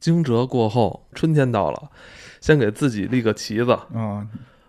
[0.00, 1.90] 惊蛰过后，春天到了，
[2.40, 3.72] 先给自己立个旗子。
[3.72, 4.26] 啊，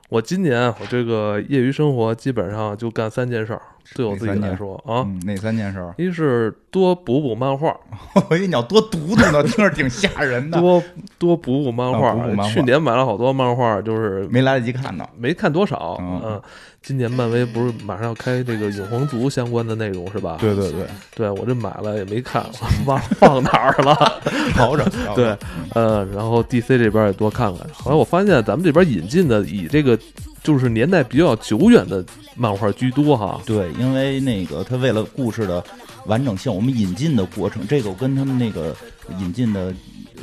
[0.09, 3.61] 我今年我这个业余生活基本上就干三件事儿，
[3.95, 5.93] 对我自己来说啊，嗯，哪三件事儿？
[5.97, 7.75] 一是多补补漫画，
[8.29, 10.59] 我以为你要多读读呢，听着挺吓人的。
[10.61, 10.81] 多
[11.17, 12.15] 多补补漫画。
[12.49, 15.05] 去年买了好多漫画，就是没来得及看呢。
[15.17, 15.97] 没看多少。
[15.99, 16.41] 嗯嗯，
[16.81, 20.37] 今年漫威不是马上要开这个永恒族相关的内容是吧？
[20.39, 20.85] 对对对，
[21.15, 22.45] 对，我这买了也没看，
[22.87, 23.93] 忘放哪儿了。
[24.55, 24.85] 好着。
[25.15, 25.35] 对，
[25.73, 27.67] 呃，然后 DC 这边也多看看。
[27.73, 29.97] 后来我发现咱们这边引进的以这个
[30.43, 32.03] 就是年代比较久远的
[32.35, 33.41] 漫画居多哈。
[33.45, 35.63] 对，因为那个他为了故事的
[36.05, 38.75] 完整性，我们引进的过程，这个我跟他们那个
[39.19, 39.73] 引进的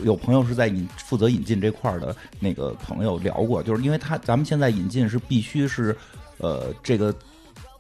[0.02, 5.96] 有朋友是在引负责引进这块儿的那个朋友聊过，就是因为他咱们现在引进是必须是
[6.38, 7.14] 呃这个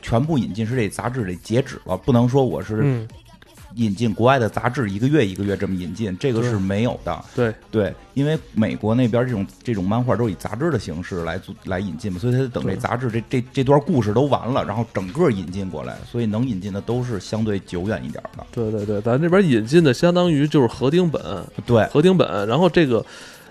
[0.00, 3.08] 全部引进是这杂志得截止了，不能说我是嗯，
[3.74, 7.24] 引进国外的杂志一个月一个月这么引进，这个是没有的。
[7.34, 18.46] 对，对，因为美国那边这种这种漫画都是以杂志的形式来做来引进嘛，所以他得等这杂志这这这段故事都完了，然后整个引进过来，所以能引进的都是相对久远一点的。
[18.50, 21.22] 对对对，咱这边引进的相当于就是合订本，
[21.66, 22.48] 对，合订本。
[22.48, 23.04] 然后这个，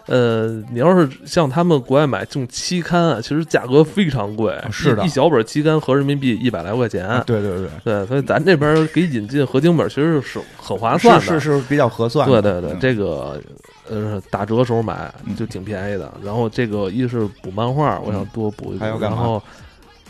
[0.07, 7.21] 呃，你要是像他们国外买这种期刊啊，其实价格非常贵，是的一一小本期刊合人民币一百来块钱。
[7.25, 11.21] 对对对，对，所以咱这边给引进合订本其实是很划算的。
[11.21, 12.61] 是是是比较合算对的。
[12.61, 13.41] 对对，嗯这个
[13.89, 16.13] 呃打折时候买嗯就挺便宜的。
[16.23, 19.43] 然后这个一是补漫画，我想多补一补，还要干嘛然后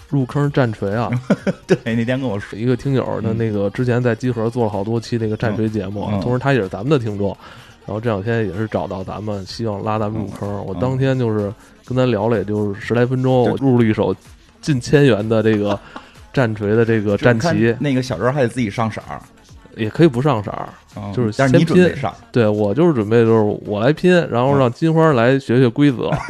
[0.10, 1.10] 入坑战锤啊，
[1.66, 7.36] 对那天跟我说，一个听友他那个之前在集合做了好多期那个战锤节目，同时他也是咱们的听众。
[7.88, 10.48] 然后这两天也是找到咱们，希望拉咱们入坑。
[10.66, 11.52] 我嗯当天就是
[11.86, 14.14] 跟他聊了，也就是十来分钟，对我入了一手
[14.62, 15.80] 近千元的这个
[16.34, 19.20] 战锤的这个战旗，那个小人还得自己上色儿，
[19.78, 20.70] 也可以不上色儿。
[20.98, 26.12] 嗯就是但是你先拼准备上，对我就是准备就是我来拼，然后让金花来学学规则。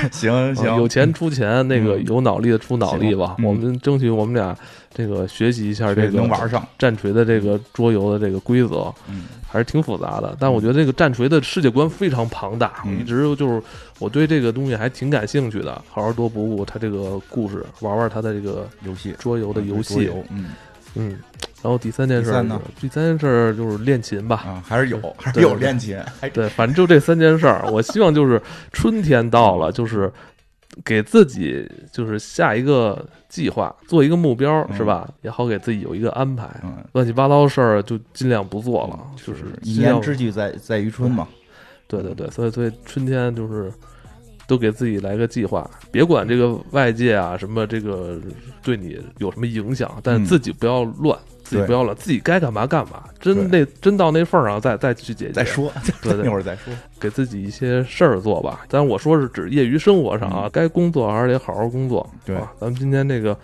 [0.12, 3.36] 行啊行，有钱出钱，那个嗯有脑力的出脑力吧。
[3.38, 4.56] 嗯我们争取我们俩
[4.92, 10.36] 这个学习一下这个能玩上，战锤的这个桌游的这个规则，嗯还是挺复杂的。
[10.38, 13.62] 但我觉得这个战锤的世界观非常庞大，嗯我一直就是
[13.98, 20.04] 我对这个东西还挺感兴趣的，好好多补补它这个故事，玩玩它的这个游戏桌游的游戏。
[20.04, 20.46] 游，嗯
[20.96, 21.18] 嗯，
[21.62, 24.36] 然后第三件事儿第三呢，第三件事儿就是练琴吧。
[24.44, 30.12] 啊，还是有，还是有练琴，还对，反正就这三件事儿，我希望就是春天到了，就是
[30.84, 35.08] 给自己就是下一个计划，做一个目标，嗯是吧？
[35.22, 36.48] 也好给自己有一个安排。
[36.62, 36.76] 嗯。
[36.92, 41.28] 乱七八糟的事儿就尽量不做了，就是一年之计在在于春嘛，
[41.88, 43.72] 对对对，所以所以春天就是
[44.46, 48.20] 都给自己来个计划，别管这个外界啊什么这个
[48.62, 51.18] 对你有什么影响，但自己不要乱，
[51.50, 55.32] 自己不要了，自己该干嘛干嘛，真那真到那份儿上再再去解决。
[55.32, 56.72] 再说，对 对一会儿再说。
[57.00, 58.60] 给自己一些事儿做吧。
[58.68, 62.08] 但，我说是指业余生活上啊，嗯该工作还是得好好工作。
[62.24, 63.36] 对啊，咱们今天这个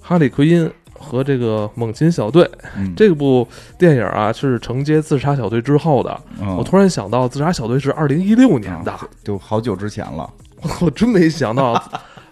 [0.00, 3.46] 哈利奎因和这个猛禽小队嗯，这部
[3.76, 6.20] 电影啊，是承接自杀小队之后的。
[6.40, 10.30] 嗯我突然想到，自杀小队是二零一六年的，啊就好久之前了。
[10.82, 11.72] 我真没想到，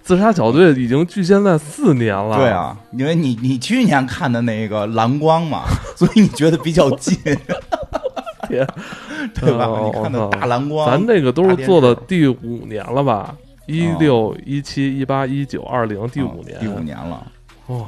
[0.08, 2.38] 自杀小队已经距现在四年了。
[2.38, 5.64] 对，啊，因为你你去年看的那个蓝光嘛，
[5.94, 7.14] 所以你觉得比较近，
[8.48, 8.66] 天，
[9.38, 9.66] 对吧？
[9.66, 13.34] 哦你看的大蓝光，咱这个都是做的大第五年了吧？
[13.66, 17.26] 一六、一七、一八、一九、二零，第五年，哦第五年了。
[17.66, 17.84] 哇，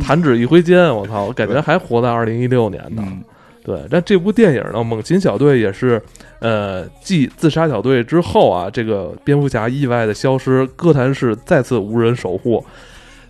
[0.00, 1.24] 弹指一挥间，我操！
[1.24, 3.02] 我感觉还活在二零一六年呢。
[3.04, 3.20] 嗯，
[3.64, 6.02] 对，那这部电影呢，《猛禽小队》也是，
[6.40, 12.64] 呃，继自杀小队之后啊，这个蝙蝠侠意外的消失，哥谭市再次无人守护。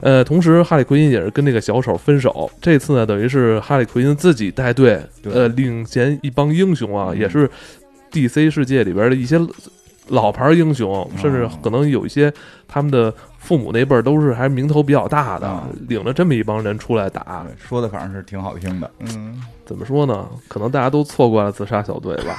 [0.00, 2.50] 呃，同时哈利奎因也是跟那个小丑分手。
[2.60, 7.48] 这次呢，等于是哈利奎因自己带队，呃，领衔一帮英雄啊，嗯也是
[8.10, 9.38] DC 世界里边的一些
[10.08, 12.32] 老牌英雄，甚至哦可能有一些
[12.66, 17.44] 他们的父母那辈儿都是还名头比较大的，啊领着这么一帮人出来打。
[17.58, 18.88] 说的反正是挺好听的。
[19.00, 20.28] 嗯，怎么说呢？
[20.46, 22.36] 可能大家都错过了自杀小队吧。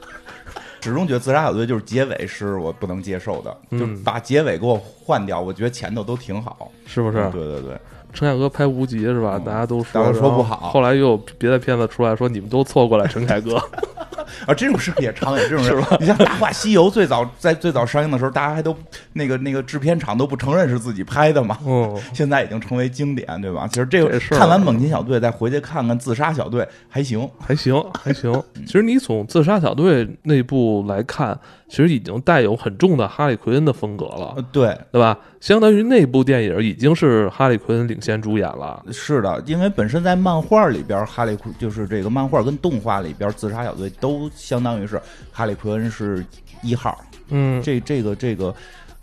[0.80, 6.70] 始终觉得自杀小队就是结尾是我不能接受的，嗯就把结尾给我换掉，我觉得前头都挺好。
[6.86, 7.16] 是不是？
[7.30, 7.78] 对对对，
[8.12, 9.34] 陈凯歌拍无极是吧？
[9.36, 13.56] 嗯大家都说，说不好后来又有别的片子出来说你们都错过了陈凯歌，
[14.46, 15.96] 啊，这种事儿也常有，这种事 吧。
[16.00, 18.74] 你像《大话西游》最早在最早上映的时候，大家还都
[19.12, 21.58] 那个那个制片厂都不承认是自己拍的嘛。
[21.66, 23.66] 嗯， 现在已经成为经典，对吧？
[23.68, 27.28] 其实这个这看完《猛禽小队》，再回去看看《自杀小队》，还行。
[27.38, 28.42] 还行还行。
[28.66, 31.38] 其实你从自杀小队那部来看，
[31.68, 35.16] 其实已经带有很重的哈利奎恩的风格了呃，，对，对吧？
[35.40, 38.82] 相当于那部电影已经是哈利·奎恩领衔主演了。
[38.90, 45.00] 是的，因为本身在漫画里边，哈利奎就是这个漫画跟动画里边，自杀小队都相当于是
[45.32, 46.24] 哈利·奎恩是
[46.62, 46.98] 一号。
[47.30, 48.54] 嗯，这这个这个，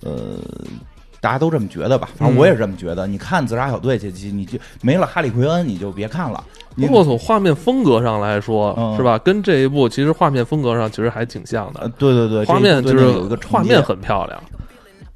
[0.02, 0.38] 呃，
[1.22, 2.10] 大家都这么觉得吧？
[2.18, 3.08] 反正我也是这么觉得。
[3.08, 6.44] 你看自杀小队这期，你就没了哈利·奎恩，你就别看了。
[6.76, 9.18] 不过从画面风格上来说，嗯是吧？
[9.20, 14.44] 跟这一部其实画面风格上其实还挺像呃的。，对对对，画面就是有一个画面很漂亮，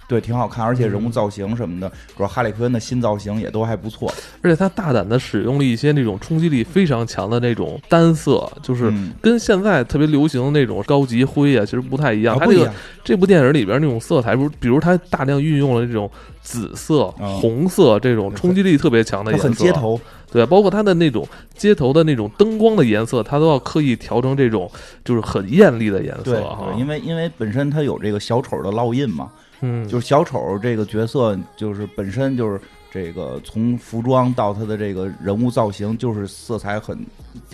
[0.10, 4.12] 对，挺好看，而且人物造型什么的，主要哈利·奎恩的新造型也都还不错。
[4.42, 12.36] 而且他大胆的使用了一些那种冲击力非常强的那种单色，就是嗯跟现在特别流行的那种高级灰啊，其实不太一样。
[12.40, 12.74] 它这个
[13.04, 16.10] 这部电影里边那种色彩，比如比如他大量运用了这种
[16.42, 20.02] 紫色、嗯红色这种冲击力特别强的颜色，很街头，
[20.32, 21.26] 对，包括它的那种
[21.56, 24.70] 街头的那种灯光的颜色，它都要刻意调成这种
[25.06, 26.74] 就是很艳丽的颜色哈，。
[26.78, 29.30] 因为因为本身它有这个小丑的烙印嘛，
[29.62, 32.60] 嗯，就是小丑这个角色，就是本身就是
[32.92, 36.98] 这个从服装到他的这个人物造型，就是色彩很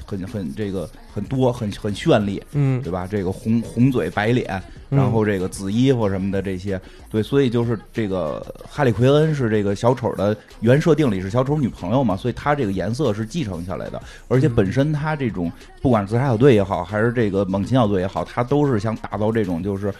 [0.05, 2.81] 很很这个很多，很很绚丽，嗯。
[2.81, 3.07] 对吧？
[3.09, 4.61] 这个红红嘴白脸，
[4.91, 4.97] 嗯。
[4.97, 6.79] 然后这个紫衣服什么的这些，
[7.09, 19.93] 对，所以就是这个哈利奎恩是这个小丑的原设定里是小丑女朋友嘛，所以他这个颜色是继承下来的，而且本身他这种不管是自杀小队也好，还是这个猛禽小队也好，他都是想打造这种就是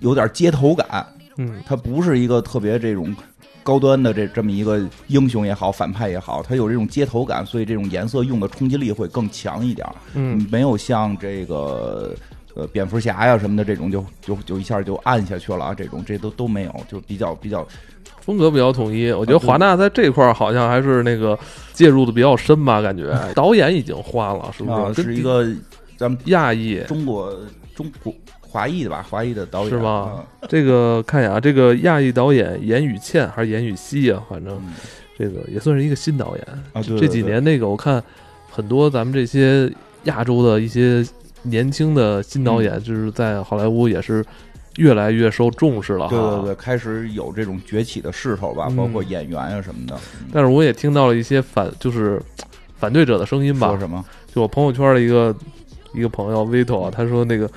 [0.00, 1.06] 有点街头感，
[1.36, 3.14] 嗯他不是一个特别这种
[3.62, 9.94] 高端的这这么一个英雄也好，反派也好，他有这种街头感，所以这种颜色用的冲击力会更强一点儿。
[10.14, 12.14] 嗯，没有像这个
[12.54, 17.66] 呃蝙蝠侠呀什么的这种就就就一下就暗下去了啊，这种这都都没有，就比较比较
[18.20, 19.10] 风格比较统一。
[19.12, 21.38] 我觉得华纳在这块儿好像还是那个
[21.72, 24.92] 介入的比较深吧，感觉 导演已经换了，是不啊？
[24.92, 25.46] 是一个
[25.96, 26.80] 咱们亚裔。
[26.88, 27.32] 中国
[27.74, 28.12] 中国
[28.52, 34.74] 华裔的吧，华裔的导演是吗啊这个看一眼啊，这个亚裔导演严宇倩还是严宇熙啊，反正嗯
[35.18, 36.46] 这个也算是一个新导演。
[36.74, 38.02] 啊，对这几年那个我看
[38.50, 39.72] 很多咱们这些
[40.04, 41.02] 亚洲的一些
[41.44, 44.22] 年轻的新导嗯演，就是在好莱坞也是
[44.76, 46.08] 越来越受重视了。
[46.08, 49.96] 对对对，开始有这种崛起的势头吧，嗯包括演员啊什么的。
[50.20, 52.20] 嗯但是我也听到了一些反，就是
[52.76, 53.78] 反对者的声音吧说。
[53.78, 54.04] 什么？
[54.34, 55.34] 就我朋友圈的一个
[55.94, 57.48] 一个朋友 Vito 啊，他说那个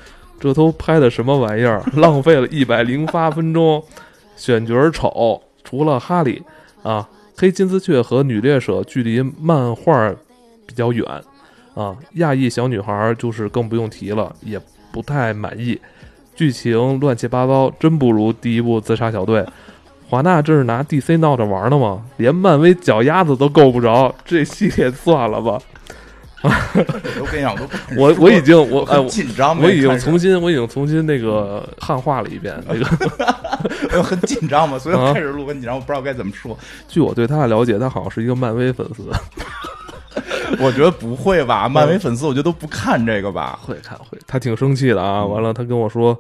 [0.46, 3.84] 这都拍的什么玩意儿， 浪费了一百零八分钟，
[4.36, 6.40] 选角丑，除了哈利
[6.84, 10.14] 啊，黑金丝雀和女猎者距离漫画
[10.68, 11.04] 比较远
[11.74, 14.62] 啊，亚裔小女孩就是更不用提了，也
[14.92, 15.82] 不太满意，
[16.36, 19.44] 剧情乱七八糟，真不如第一部自杀小队。
[20.08, 22.06] 华纳这是拿 DC 闹着玩呢吗？
[22.18, 25.60] 连漫威脚丫子都够不着，这系列算了吧。
[26.46, 26.84] 我
[27.20, 32.56] 都跟你讲，我都我我已经我哎很紧张，我已经重新我已经重新那个汉化了一遍。
[32.68, 32.86] 那个
[33.98, 36.58] 我很紧张嘛，所以开始录很紧张，我不知道该怎么说。
[36.88, 39.04] 据我对他的了解，他好像是一个漫威粉丝，
[40.60, 41.68] 我觉得不会吧？
[41.68, 43.60] 漫威粉丝我觉得都不看这个吧？
[43.64, 44.18] 会看会。
[44.28, 45.22] 他挺生气的啊！
[45.22, 46.18] 嗯完了，他跟我说，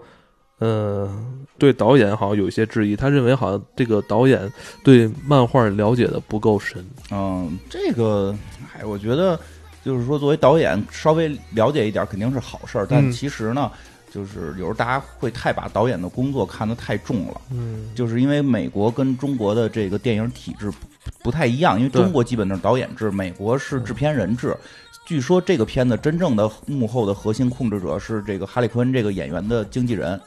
[0.60, 4.52] 嗯、对导演好像有一些质疑，他认为好像这个导演
[4.84, 6.84] 对漫画了解的不够深。
[7.12, 8.36] 嗯，这个，
[8.74, 9.40] 哎，我觉得
[9.86, 13.72] 就是说，作为导演稍微了解一点肯定是好事儿，但嗯其实呢，
[14.12, 17.40] 就是有时候大家会太把导演的工作看得太重了。
[17.52, 20.78] 嗯，就是因为美国跟中国的这个电影体制不
[21.26, 24.58] 不太一样，因为中国基本都是导演制，美国是制片人制。
[25.06, 30.20] 据说这个片子真正的幕后的核心控制者是这个哈利·奎恩这个演员的经纪人。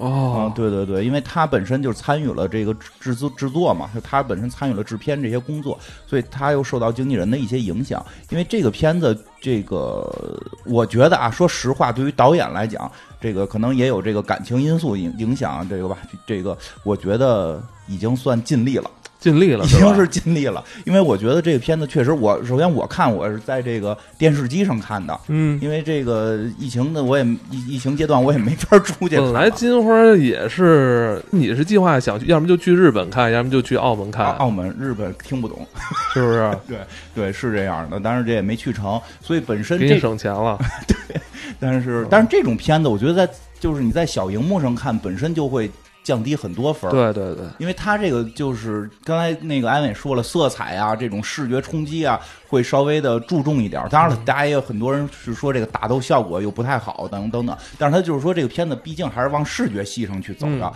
[0.00, 8.02] 哦，，对对对，因为他本身就参与了这个制制作制作嘛，他本身参与了制片这些工作，所以他又受到经纪人的一些影响。
[8.30, 10.10] 因为这个片子，这个
[10.64, 12.90] 我觉得啊，说实话，对于导演来讲，
[13.20, 18.90] 这个可能也有这个感情因素影影响，这个吧，这个我觉得已经算尽力了。
[19.20, 25.60] 尽力了，已经是尽力了，因为我觉得这个片子确实我，首先我看我是在这个电视机上看的，嗯。
[25.60, 29.32] 因为这个疫情的我也疫疫情阶段我也没法出去本。
[29.32, 35.66] 来金花也是，你是计划想去，要么就去日本看，要么就去澳门看，澳澳门、日本听不懂，
[36.14, 36.50] 是不是？
[36.66, 36.78] 对
[37.14, 40.58] 对是这样的，但是这也没去成，所以本身这，省钱了。
[40.88, 41.20] 对
[41.58, 45.70] 但是但是这种片子，我觉得在就是你在小荧幕上看，本身就会
[46.10, 46.92] 降低很多分儿。
[46.92, 53.88] 对对对，因为它这个就是刚才那个安伟说了，色彩啊，这种视觉冲击啊，会稍微的注重一点儿。
[53.88, 57.56] 当然了，大家也有很多人是说这个打斗效果又不太好，等等等。
[57.78, 60.72] 但是他就是说这个片子毕竟还是往视觉系上去走的。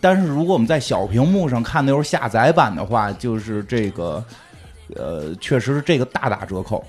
[0.00, 4.24] 但是如果我们在小屏幕上看的又是下载版的话，就是这个，
[4.96, 6.82] 呃，确实是这个大打折扣。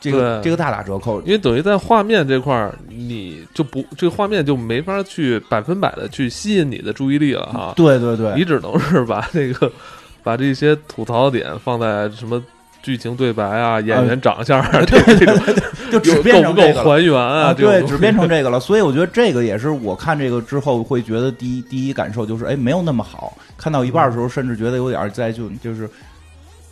[0.00, 1.20] 这个这个大打折扣。
[1.22, 7.72] 因为等于在画面这块儿，你就不这个画面就没法去百分百的去吸引你的注意力了哈。
[7.76, 9.70] 对对对，你只能是把这个
[10.22, 12.42] 把这些吐槽点放在什么
[12.82, 15.38] 剧情对白啊、演员长相啊，这这种
[15.92, 16.82] 就只变成这个了。
[16.82, 17.48] 还原啊？
[17.48, 23.36] 啊，对，只变成这个了，所以我觉得这个也是我看这个之后会觉得第一第一感受就是，哎，没有那么好。
[23.58, 25.90] 看到一半的时候，甚至觉得有点在就就是你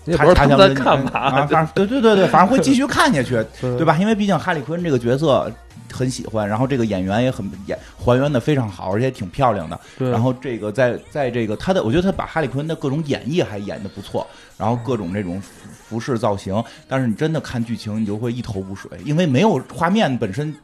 [0.09, 3.97] 也不知道他们在干啊，嘛，反正对对对对，反正会继续看下去， 对对吧？
[3.99, 5.51] 因为毕竟哈利坤这个角色
[5.93, 9.79] 很喜欢，然后这个演员也很演还原的非常好，而且挺漂亮的。
[9.99, 15.51] 然后这个在在这个他的，我觉得他把哈利坤的各种演绎还演的不错，然后各种这种服
[15.89, 20.55] 服饰造型，但是你真的看剧情，你就会一头雾水，因为没有画面本身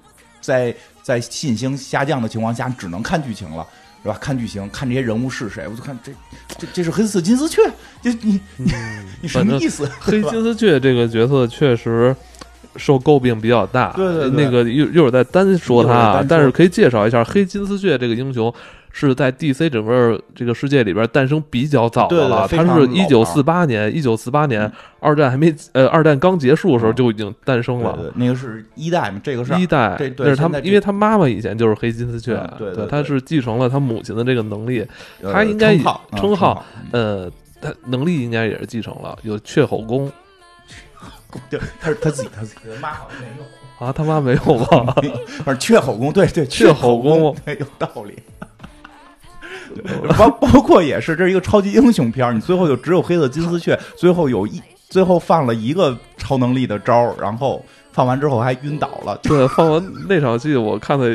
[0.40, 3.66] 在在信心下降的情况下，只能看剧情了。
[4.04, 4.18] 是吧？
[4.20, 6.12] 看剧情，看这些人物是谁，我就看这
[6.58, 7.62] 这这是黑色金丝雀，
[8.02, 8.70] 这你你
[9.22, 9.90] 你什么意思？
[9.98, 12.14] 黑金丝雀这个角色确实
[12.76, 13.92] 受诟病比较大。
[13.96, 18.52] 对对对那个一一会儿再单说他但是可以介绍一下黑金丝雀这个英雄。
[18.96, 27.98] 是在 DC 整个这个世界里边诞生比较早的了，他是一九老四八年，一九四八年嗯二战还没呃二战刚结束的时候嗯就已经诞生了。
[28.14, 34.86] 那个是一代嘛，这个是一代，那是他因为他妈妈以前就是黑金丝雀嗯，对对对他是继承了他母亲的这个能力，
[35.22, 37.28] 呃他应该称号嗯称号呃，
[37.60, 40.08] 他能力应该也是继承了，有雀吼功
[41.50, 43.44] 对，他是他自己他自己的妈好像没有。
[43.84, 44.94] 啊，他妈没有吧？
[45.44, 48.16] 反正雀吼功，对对，雀吼功功，对，有道理。
[50.18, 59.18] 包包括也是，这是一个超级英雄片儿，你最后就只有黑色金丝雀，最后有一最后放了一个超能力的招儿，然后放完之后还晕倒了。
[59.22, 61.10] 对，放完那场戏，我看的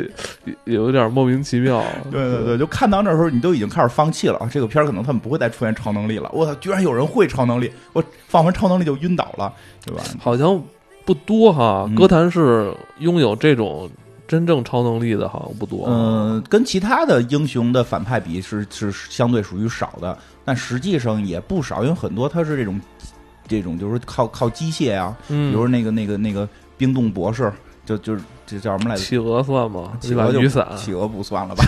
[0.64, 1.82] 也有点莫名其妙。
[2.10, 4.48] 对对对，就看到那时候，你都已经开始放弃了啊！
[4.52, 6.30] 这个片儿可能他们不会再出现超能力了。
[6.32, 7.70] 我操，居然有人会超能力！
[7.92, 9.52] 我放完超能力就晕倒了，
[9.86, 10.02] 对吧？
[10.20, 10.62] 好像
[11.06, 13.88] 不多哈嗯，歌坛是拥有这种
[14.30, 15.86] 真正超能力的，好像不多。
[15.88, 22.80] 嗯，跟其他的英雄的反派比是是相对属于少的，但实际上也不少，因为很多他是这种
[23.48, 27.52] 这种就是靠靠机械啊，比嗯，如那个那个那个冰冻博士，
[27.84, 29.02] 就就是这叫什么来着？
[29.02, 29.90] 企鹅算吗？
[30.00, 31.64] 企鹅就雨伞，企鹅不算了吧？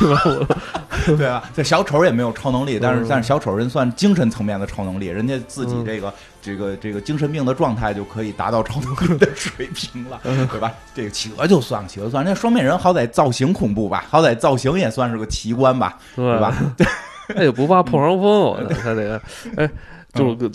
[1.19, 1.43] 对啊？
[1.53, 10.71] 这小丑也没有超能力，但是嗯但是小丑人算精神层面的超能力，人家自己嗯这个这个这个精神病的状态就可以达到超能力的水平了，嗯对吧？
[10.95, 16.55] 这个企鹅就算了，企鹅算了，那双面人好歹造型恐怖吧， 好歹造型也算是个奇观吧，对对吧？
[17.35, 19.23] 他也不怕破伤风，他这个，
[19.57, 19.71] 哎，
[20.13, 20.51] 就是个。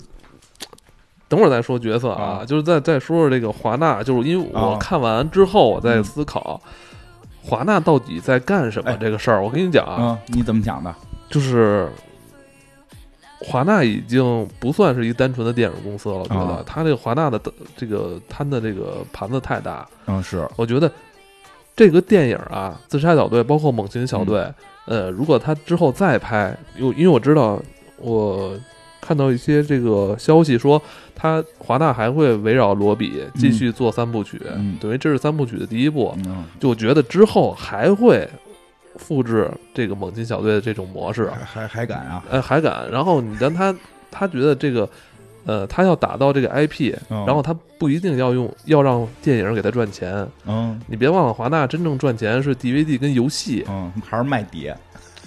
[1.30, 6.58] 等会儿再说角色啊，啊就是再再说说这个华纳，就是因为我啊看完之后，我在嗯思考
[7.42, 9.42] 华纳到底在干什么哎这个事儿。
[9.44, 10.94] 我跟你讲啊，嗯，你怎么讲的？
[11.28, 11.86] 就是
[13.40, 16.64] 华纳已经不算是一单纯的电影公司了，我觉得啊。
[16.66, 17.40] 他这个华纳的
[17.76, 20.90] 这个摊的这个盘子太大，嗯，是，我觉得
[21.76, 24.54] 这个电影啊，《自杀小队》包括《猛禽小队》，嗯。
[24.88, 27.60] 呃，如果他之后再拍，因为因为我知道
[27.98, 28.58] 我
[29.02, 30.80] 看到一些这个消息说，
[31.14, 34.78] 他华纳还会围绕罗比继续做三部曲，嗯。
[34.80, 38.26] 等于这是三部曲的第一部，嗯，就我觉得之后还会
[38.98, 42.22] 复制这个《猛禽小队》的这种模式，还还还敢啊？
[42.28, 42.90] 呃，还敢。
[42.90, 43.74] 然后你让他
[44.10, 44.86] 他觉得这个。
[45.46, 54.76] 呃，他要打造这个 IP，、嗯然后他不一定要用要让电影给他赚钱，嗯你别忘了，华纳真正赚钱是 DVD 跟游戏，嗯，还是卖碟。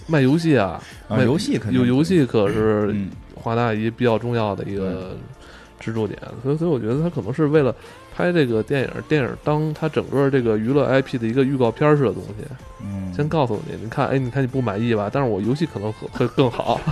[0.05, 3.09] 卖游戏啊，啊，卖游戏肯定有游戏可是嗯。
[3.33, 5.17] 华纳一比较重要的一个
[5.79, 7.73] 支柱点，所以所以我觉得他可能是为了
[8.21, 12.45] 拍这个电影，电影当它整个这个娱乐 IP 的一个预告片式的东西，
[12.83, 15.09] 嗯，先告诉你，你看，哎，你看你不满意吧？
[15.11, 16.79] 但是我游戏可能会会更好。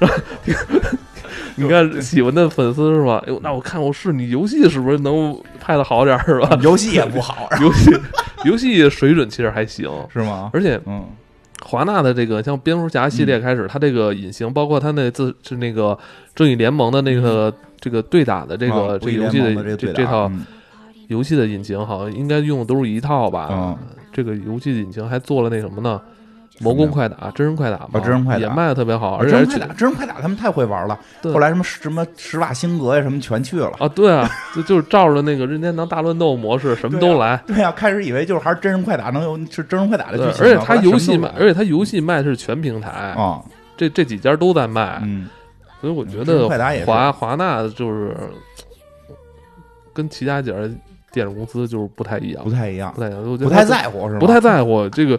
[1.56, 3.22] 你看喜欢的粉丝是吧？
[3.26, 6.58] 哎呦，那我看我是你游戏是不是能拍的好点是吧？
[6.62, 7.90] 游戏也不好，游戏
[8.44, 10.50] 游戏水准其实还行，是吗？
[10.52, 11.06] 而且嗯
[11.62, 15.98] 华纳的这个像蝙蝠侠系列开始，它这个隐形，包括它那自是那个
[16.34, 20.44] 正义联盟的那个这个对打的这个啊这个游戏的这这套嗯
[21.08, 23.78] 游戏的引擎，好像应该用的都是一套吧嗯？
[24.12, 26.00] 这个游戏引擎还做了那什么呢？
[26.62, 30.98] 魔宫快打、真人快打嘛，啊真人快打也卖的特别好，啊而且真人快打，真人快打，他们太会玩了。
[31.24, 33.72] 后来什么什么施瓦辛格呀，什么全去了。
[33.78, 37.42] 啊，对啊，就就是照着那个任天堂大乱斗模式，什么都来。
[37.46, 43.42] 对啊、开始以为就是还是真人快打能有是真人快打的，剧情，而且他游戏卖，而且他游戏卖的是全平台，啊，
[43.76, 45.28] 这这几家都在卖，嗯，
[45.80, 46.46] 所以我觉得
[46.84, 48.14] 华华纳就是
[49.94, 50.56] 跟其他几家
[51.12, 54.20] 电影公司就是不太一样不，太一样不，太一样，不太在乎是吧？
[54.20, 55.18] 不太在乎这个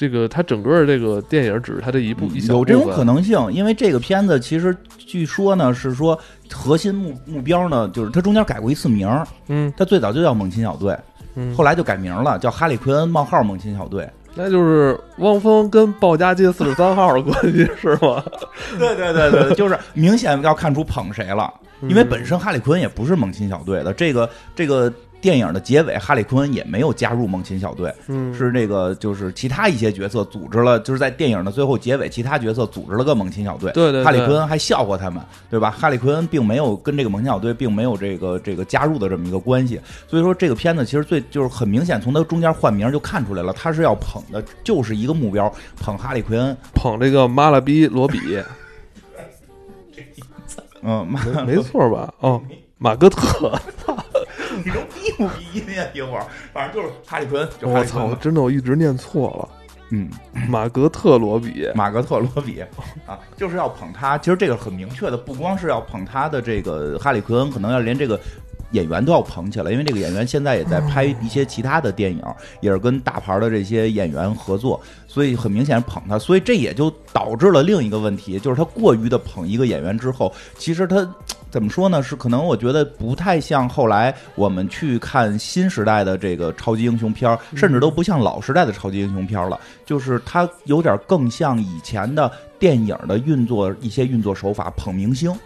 [0.00, 6.18] 这个他整个这个电影只是他的一部一小有这种可能性，因为这个片子其实据说呢是说
[6.50, 10.96] 核心目目标呢就是他中间改过一次名儿，嗯它最早就叫猛禽小队，
[11.34, 14.08] 嗯，后来就改名了，叫哈利奎恩冒号猛禽小队。
[14.34, 18.24] 那就是汪峰跟鲍家街四十三号的关系是吗？
[18.80, 21.52] 对对对对，就是明显要看出捧谁了，
[21.82, 24.90] 因为嗯本身哈利奎恩也不是猛禽小队的，这个这个。
[25.20, 33.70] 电影的结尾，哈利奎恩也没有加入猛禽小队，嗯是这个就是其他一些角色组织了，就是在电影的最后结尾，其他角色组织了个猛禽小队。
[33.72, 35.70] 对对对哈利奎恩还笑话他们，对吧？
[35.70, 46.56] 哈利奎恩并没有跟这个猛禽小队并没有这个这个加入的这么一个关系，所以说这个片子其实最就是很明显，从他中间换名就看出来了，他是要捧的就是一个目标，捧哈利奎恩。
[46.74, 48.18] 捧这个马拉比罗比，
[50.82, 52.14] 嗯，妈没没错吧？
[52.20, 52.40] 哦，
[52.78, 53.52] 马哥特，
[54.64, 55.84] 你都逼不逼音呀？
[55.92, 58.14] 一会儿，反正就是哈利奎恩，我操。
[58.14, 59.48] 真的我一直念错了，
[59.90, 60.10] 嗯，
[60.48, 62.60] 马格特罗比，马格特罗比
[63.06, 64.16] 啊，就是要捧他。
[64.18, 68.18] 其实这个很明确的，不光是要捧他的这个哈利奎恩，可能要连这个
[68.72, 72.22] 演员都要捧起来，因为这个演员现在也在拍一些其他的电影，
[72.60, 76.18] 也是跟大牌的这些演员合作，所以很明显捧他。
[76.18, 81.08] 所以这也就导致了另一个问题，就是他过于的捧一个演员之后，其实他。
[81.50, 82.00] 怎么说呢？
[82.00, 89.58] 是可能我觉得不太像后来我们去看新时代的这个超级英雄片儿，甚至都不像老时代的超级英雄片儿了。
[89.84, 95.36] 就是它有点更像以前的电影的运作一些运作手法，捧明星。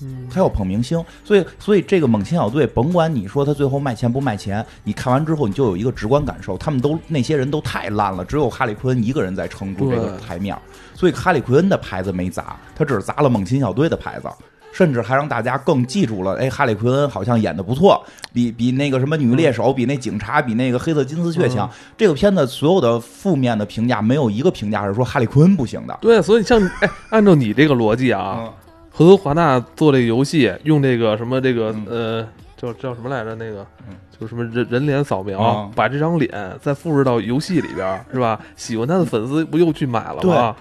[0.00, 10.56] 嗯他要捧明星，所以所以这个猛禽小队，甭管你说他最后卖钱不卖钱，你看完之后你就有一个直观感受，他们都那些人都太烂了，只有哈利奎恩一个人在撑住这个台面，
[10.94, 14.28] 所以哈利奎恩的牌子没砸，他只是砸了猛禽小队的牌子。
[14.72, 21.66] 甚至还让大家更记住了，哎，哈利奎恩好像演的不错，比比那个什么女猎手，比那警察，比那个黑色金丝雀强。
[21.96, 25.96] 这个片子所有的负面的评价，没有一个评价是说哈利奎恩不行的。
[26.02, 28.52] 对，所以像哎，按照你这个逻辑啊，嗯，
[28.96, 33.34] 和和华纳做这个游戏，用这个什么这个嗯呃，叫叫什么来着？
[33.34, 36.30] 那个嗯就是什么人人脸扫描，啊把这张脸
[36.62, 38.40] 再复制到游戏里边儿，是吧？
[38.56, 40.56] 喜欢他的粉丝不又去买了吗？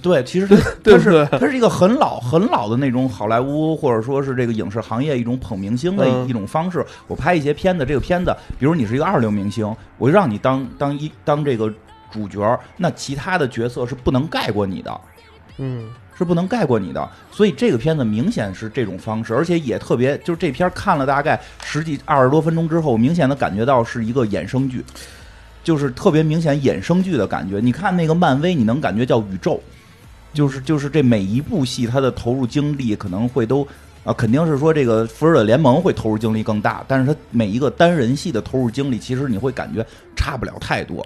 [0.00, 1.38] 对，其实它 它是对不对？
[1.40, 6.86] 它是一个很老很老的那种好莱坞或者说是这个影视行业一种捧明星的嗯一种方式。
[7.08, 9.66] 我拍一些片子，这个片子，比如你是一个二流明星，
[9.98, 11.68] 我就让你当当一当这个
[12.12, 15.00] 主角，那其他的角色是不能盖过你的。
[15.58, 24.84] 嗯，是不能盖过你的，所以这个片子明显是这种方式，而且也特别，就是这片看了大概十几二十多分钟之后，明显的感觉到是一个衍生剧，
[25.64, 27.60] 就是特别明显衍生剧的感觉。
[27.60, 29.60] 你看那个漫威，你能感觉叫宇宙，
[30.34, 33.66] 就是就是这每一部戏它的投入精力可能会都
[34.04, 41.04] 啊，肯定是说这个复仇者联盟会投入精力更大，但是它每一个单人戏的投入精力，其实你会感觉差不了太多。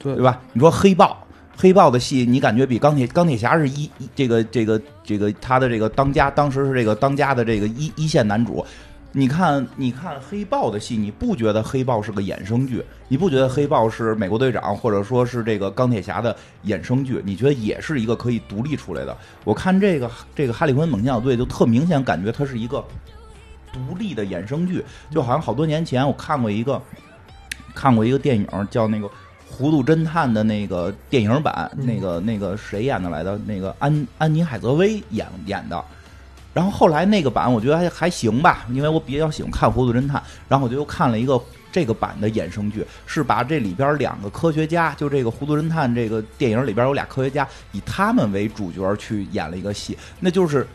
[0.00, 0.40] 对对吧？
[0.52, 1.26] 你说黑豹，
[1.60, 8.64] 黑豹的戏你感觉比钢铁钢铁侠是一一这个这个这个他的这个当家，当时是这个当家的这个一一线男主。
[9.10, 12.84] 你看，你看黑豹的戏，你不觉得黑豹是个衍生剧？
[13.08, 17.20] 你不觉得黑豹是美国队长，或者说是这个钢铁侠的衍生剧？
[17.24, 19.16] 你觉得也是一个可以独立出来的？
[19.42, 22.84] 我看这个这个哈利奎恩猛将队，就特明显感觉它是一个
[23.72, 26.80] 独立的衍生剧，就好像好多年前我看过一个
[27.74, 29.10] 看过一个电影叫那个。
[29.58, 33.36] 糊涂侦探的那个电影版，嗯那个那个谁演的来的？
[33.44, 35.84] 那个安安妮海瑟薇演演的。
[36.54, 41.40] 然后后来那个版我觉得还还行吧，因为我比较喜欢看《糊涂侦探》，然后我就又看了一个
[41.72, 50.66] 这个版的衍生剧，是把这里边两个科学家，就这个《糊涂侦探》这个电影里边有俩科学家，以他们为主角去演了一个戏，那就是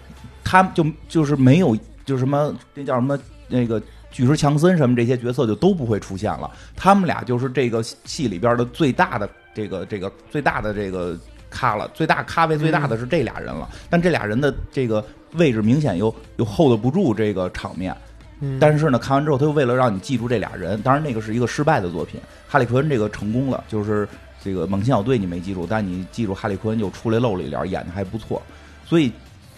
[0.44, 3.18] 他们就就是没有就什么那叫什么
[3.48, 3.82] 那个
[4.14, 11.18] 巨石强森什么这些角色就都不会出现了，他们俩就是这个戏里边的最大的这个这个最大的这个
[11.50, 17.94] 咖了，最大咖位最大的是这俩人了，但这俩人的这个位置明显又又 hold 不住这个场面。
[18.40, 22.20] 嗯但是呢，看完之后，他又为了让你记住这俩人，当然那个是一个失败的作品。
[22.48, 24.08] 哈利奎恩这个成功了，就是
[24.44, 28.42] 这个猛禽小队你没记住，但你记住哈利奎恩又出来露了一脸，演的还不错，
[28.86, 29.12] 所以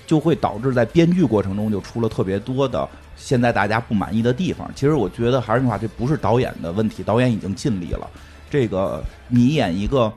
[0.06, 4.70] 就会导致在编剧过程中就出了特别多的现在大家不满意的地方。
[4.76, 8.10] 其实我觉得还是那句话，这不是导演的问题，导演已经尽力了。
[8.50, 10.12] 这个你演一个，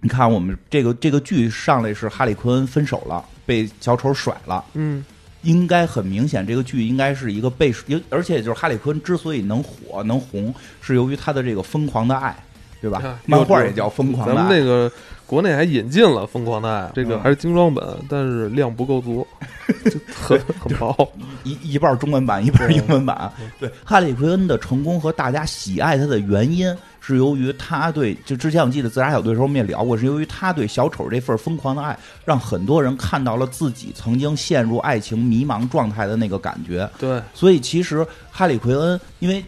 [0.00, 4.64] 你看我们这个这个剧上来是哈利奎恩分手了，被小丑甩了。
[4.74, 5.04] 嗯
[5.42, 7.70] 应该很明显，这个剧应该是一个被，
[8.08, 12.34] 而且就是哈里坤之所以能火能红，是由于他的这个疯狂的爱，
[12.80, 13.20] 对吧啊？
[13.26, 14.48] 漫画也叫疯狂咱的爱。
[14.48, 14.90] 们那个
[15.26, 19.26] 国内还引进了《疯狂的爱》，这个嗯还是精装本，但是量不够足，
[19.90, 21.12] 就很很薄。
[21.42, 23.32] 一一半中文版，一半英文版。
[23.58, 36.88] 对，哈利奎恩的成功和大家喜爱他的原因，是由于他对就之前我记得自杀小队的时候我们也聊过，是由于他对小丑这份疯狂的爱，让很多人看到了自己曾经陷入爱情迷茫状态的那个感觉。
[36.98, 39.44] 对，所以其实哈利奎恩，因为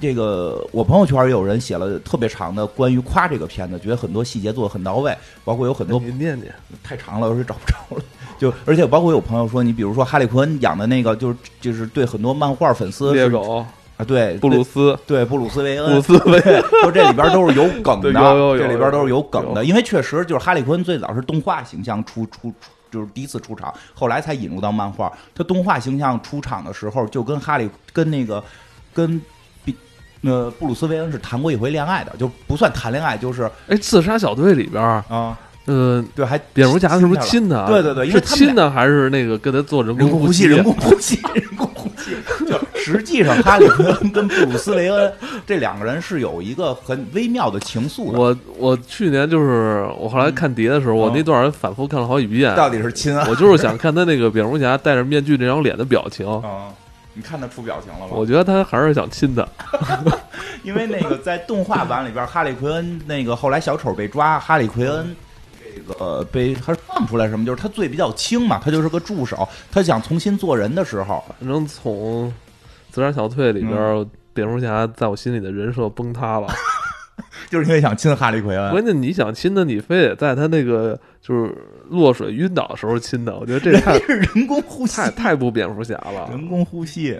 [0.00, 8.02] 这个我朋友圈也有人写了特别长的关于夸这个片子，觉得很多细节做的很到位，包括有很多你念念，太长了，我是找不着了。
[8.38, 18.12] 就而且包括有朋友说，你比如说哈利奎恩养的那个，就是就是对很多漫画粉丝是猎狗啊，对布鲁斯，对布鲁斯韦恩，布鲁斯韦恩， 说这里边都是有梗的，
[18.56, 22.50] 这里边都是有梗的，因为确实就是哈利奎恩最早是动画形象出出。
[22.50, 22.54] 出
[22.90, 25.12] 就是第一次出场，后来才引入到漫画。
[25.34, 28.42] 他动画形象出场的时候，就跟哈利跟那个
[28.94, 29.20] 跟
[30.20, 37.66] 比呃布鲁斯韦恩是谈过一回恋爱的，就不算谈恋爱，就是哎，自杀小队里边儿，啊，呃，对，还蝙蝠侠是不是亲亲他？
[37.66, 42.14] 对对对因是亲的还是那个跟他做人人工呼吸，人工呼吸，人工呼吸。
[42.46, 45.12] 就实际上，哈里奎恩跟布鲁斯韦恩
[45.46, 48.18] 这两个人是有一个很微妙的情愫的。
[48.18, 53.26] 我我去年就是我后来看碟的时候，我嗯那段反复看了好几遍，到底是亲啊？
[53.28, 56.26] 我就是想看他那个蝙蝠侠戴着面具那张脸的表情。
[56.26, 56.72] 啊，
[57.18, 58.12] 你看他出表情了吗？
[58.12, 59.44] 我觉得他还是想亲他，
[60.62, 65.16] 因为那个在动画版里边，哈利奎恩那个后来小丑被抓，哈利奎恩
[65.60, 72.32] 这个被他放出来什么，就是他罪比较轻嘛，他就是个助手，他想重新做人的时候，反正从
[72.92, 76.46] 自杀小队里边儿，蝙蝠侠在我心里的人设崩塌了。
[77.48, 78.70] 就是因为想亲哈利奎恩。
[78.70, 81.54] 关键你想亲的，你非得在他那个就是
[81.88, 86.28] 落水晕倒的时候亲的，我觉得这太是人工呼吸太，太不蝙蝠侠了。
[86.30, 87.18] 人工呼吸，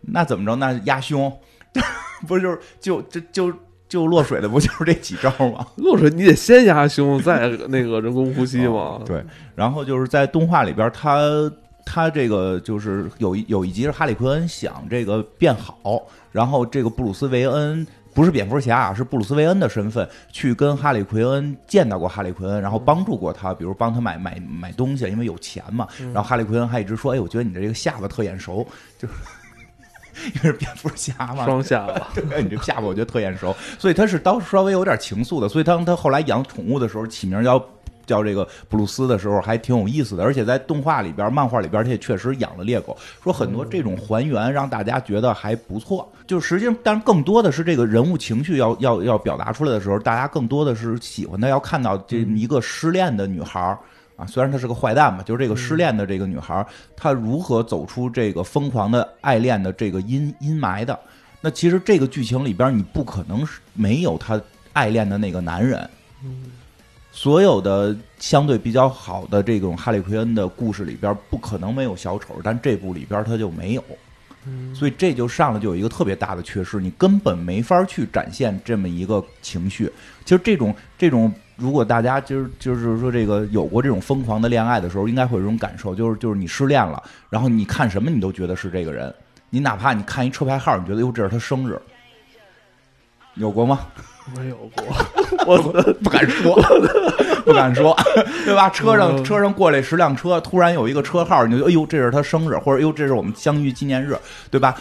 [0.00, 0.56] 那怎么着？
[0.56, 1.32] 那压胸，
[2.26, 3.52] 不是就是就就就
[3.88, 5.66] 就落水的，不就是这几招吗？
[5.76, 8.72] 落水你得先压胸，再那个人工呼吸嘛。
[8.72, 9.22] 哦对，
[9.54, 11.20] 然后就是在动画里边，他
[11.84, 17.86] 他这个就是有一有一集是哈利奎恩想这个变好，然后这个布鲁斯韦恩。
[18.12, 25.86] 不是蝙蝠侠啊，是布鲁斯韦恩的身份去跟哈利奎恩见到过哈利奎恩，然后帮助过他，比如帮他买买买东西，因为有钱嘛。
[25.98, 28.66] 然后哈利奎恩还一直说：“哎，我觉得你的这个下巴特眼熟，
[28.98, 29.14] 就是
[30.34, 35.48] 因为是蝙蝠侠嘛，双下巴， 对，你这下巴我觉得特眼熟，所以他是当稍微有点情愫的。
[35.48, 37.64] 所以当他后来养宠物的时候，起名叫
[38.10, 40.24] 叫这个布鲁斯的时候，还挺有意思的。
[40.24, 46.10] 而且在动画里边、漫画里边，他也确实养了猎狗，说很多这种还原让大家觉得还不错。
[46.26, 53.78] 就实际上，但更多的是这个人物情绪要要要表达出来的时候，大家更多的是喜欢的，要看到这一个失恋的女孩儿。
[54.16, 60.98] 啊，虽然她是个坏蛋吧，就是这个失恋的这个女孩儿，她如何走出这个疯狂的爱恋的这个阴阴霾的？
[61.40, 64.38] 那其实这个剧情里边，你不可能是没有她
[64.74, 65.88] 爱恋的那个男人。
[66.22, 66.52] 嗯
[67.20, 73.84] 所有的相对比较好的这种哈利奎恩的故事里边，不可能没有小丑，但这部里边他就没有。
[74.74, 79.92] 所以这就上来就有一个特别大的缺失，你根本没法去展现这么一个情绪。
[80.24, 89.14] 其实这种这种，如果大家就是就是说这个有过这种疯狂的恋爱的时候，应该会有这种感受，就是就是你失恋了，然后你看什么你都觉得是这个人，
[89.50, 91.78] 你哪怕你看一车牌号，你觉得哟这是他生日，
[93.34, 93.80] 有过吗？
[94.34, 94.86] 没有过，
[95.46, 95.58] 我
[96.02, 96.54] 不敢说，
[97.44, 97.96] 不敢说
[98.44, 98.68] 对吧？
[98.70, 104.16] 车上嗯车上过来十辆车，突然有一个车号，你就哎呦，这是他生日，或者哎呦，这是我们相遇纪念日，
[104.50, 104.76] 对吧？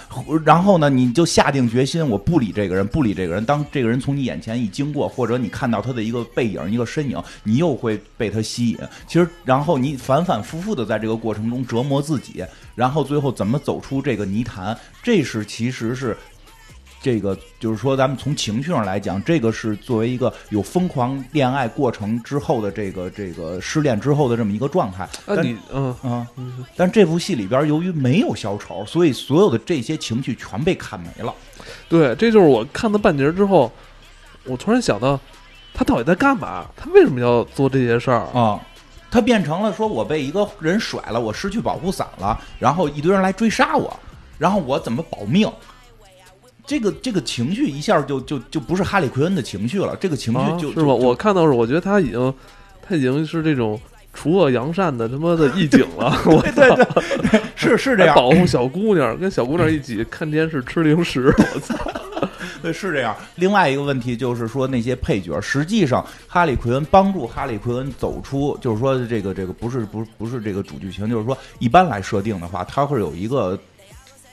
[0.46, 3.44] 然后呢，你就下定决心，我不理这个人，不理这个人。
[3.46, 8.78] 当这个人从你眼前一经过，或者你看到他的一个背影、一个身影，你又会被他吸引。
[9.08, 12.44] 其实，然后你反反复复的在这个过程中折磨自己，
[12.76, 16.16] 然后最后怎么走出这个泥潭，这是其实是。
[17.02, 25.08] 这个就是说，咱们从情绪上来讲，这个是作为一个有疯狂恋爱过程之后的这个这个失恋之后的这么一个状态。
[25.26, 31.34] 那但你嗯，嗯，但这部戏里边由于没有小丑，所以所有的这些情绪全被砍没了。
[31.88, 33.72] 对，这就是我看到半截儿之后，
[34.44, 35.18] 我突然想到，
[35.74, 36.66] 他到底在干嘛？
[36.76, 38.28] 他为什么要做这些事儿？
[38.34, 38.60] 啊，
[39.10, 43.98] 他变成了说我被一个人甩了，我失去保护伞了，然后一堆人来追杀我，
[44.38, 45.50] 然后我怎么保命？
[46.70, 50.94] 这个这个情绪一下就就就不是哈利奎恩的情绪了，这个情啊绪就是就吗？
[50.94, 52.32] 我看到是，我觉得他已经，
[52.80, 53.82] 他已经是这种
[54.14, 56.16] 除恶扬善的他妈的义警了。
[56.30, 56.86] 我对对
[57.32, 61.34] 对，是是这样，保护小姑娘，跟小姑娘一起看电视吃零食。
[61.36, 61.76] 我操！
[62.62, 63.16] 对，是这样。
[63.38, 73.58] 另外一个问题就是说，那些配角，实际上哈利奎恩帮助哈利奎恩走出，就是说这个这个不是不是不是这个主剧情，就是说一般来设定的话，他会有一个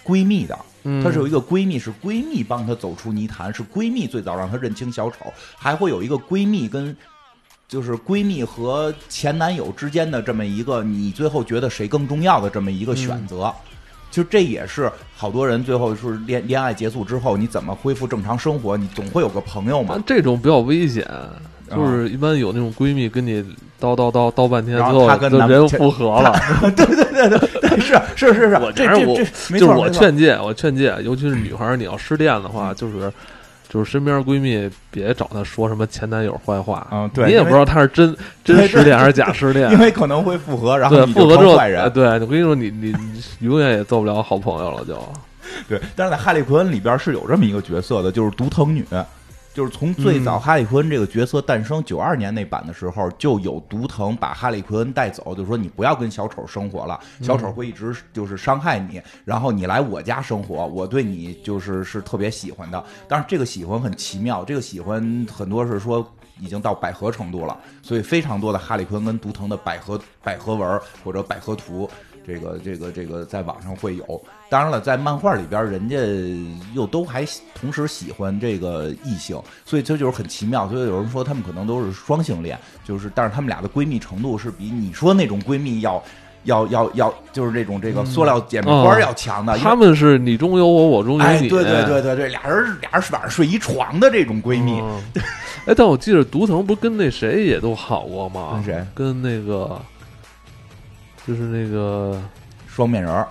[0.06, 6.96] 闺蜜的，嗯她是有一个闺蜜，是闺蜜帮她走出泥潭，是闺蜜最早让她认清小丑，还会有一个闺蜜跟。
[7.68, 13.52] 就是闺蜜和前男友之间的这么一个，你最后觉得谁更重要的这么一个选择，
[14.08, 18.76] 其实这也是好多人最后是恋恋爱结束之后，你怎么恢复正常生活？
[18.76, 20.00] 你总会有个朋友嘛。
[20.06, 21.04] 这种比较危险，
[21.70, 23.42] 就是一般有那种闺蜜跟你
[23.80, 26.34] 叨叨叨叨半天，然最后就人复合了。
[27.76, 33.12] 是是是是，我这反正我就是我劝诫，我劝诫，尤其是女孩儿，你要失恋的话，就是
[33.68, 39.78] 就是身边闺蜜别找她说什么前男友坏话，嗯对你也不知道她是真真失恋还是假失恋 因。
[39.78, 41.58] 为可能会复合，然后，复合之后。
[41.90, 42.94] 对，我跟你说，你你
[43.40, 44.96] 你永远也做不了好朋友了，就
[45.68, 48.84] 对，但是在《哈利奎恩》里边是有这么一个角色的，就是独藤女。
[49.56, 62.84] 就是从最早嗯哈利奎恩这个角色诞生九二年那版的时候，就有毒藤把哈利奎恩带走，就说你不要跟小丑生活了，小丑会一直就是伤害你，然后你来我家生活，我对你就是是特别喜欢的。
[63.08, 66.06] 但是这个喜欢很奇妙，这个喜欢很多是说
[66.38, 71.88] 已经到百合程度了，所以非常多的哈利奎恩跟毒藤的百合百合文或者百合图。
[72.26, 75.96] 这个这个这个在网上会有，当然了，在漫画里边，人家
[76.72, 80.68] 又都还喜同时喜欢这个异性，所以这就是很奇妙。
[80.68, 86.00] 所以有人说他们可能都是双性恋，就是但是他们俩的闺蜜程度是比你说那种闺蜜要
[86.44, 89.56] 要要要，就是这种这个塑料姐妹花哦要强的。
[89.56, 91.48] 因为她们是你中有我，我中有哎，你。
[91.48, 95.02] 对对对对对，俩人俩人晚上睡一床的这种闺蜜，嗯
[95.66, 98.50] 哎，但我记得独藤不是跟那谁也都好过吗？
[98.52, 98.86] 跟谁？
[98.94, 99.82] 跟那个，
[101.26, 102.22] 就是那个，
[102.68, 103.26] 双面人儿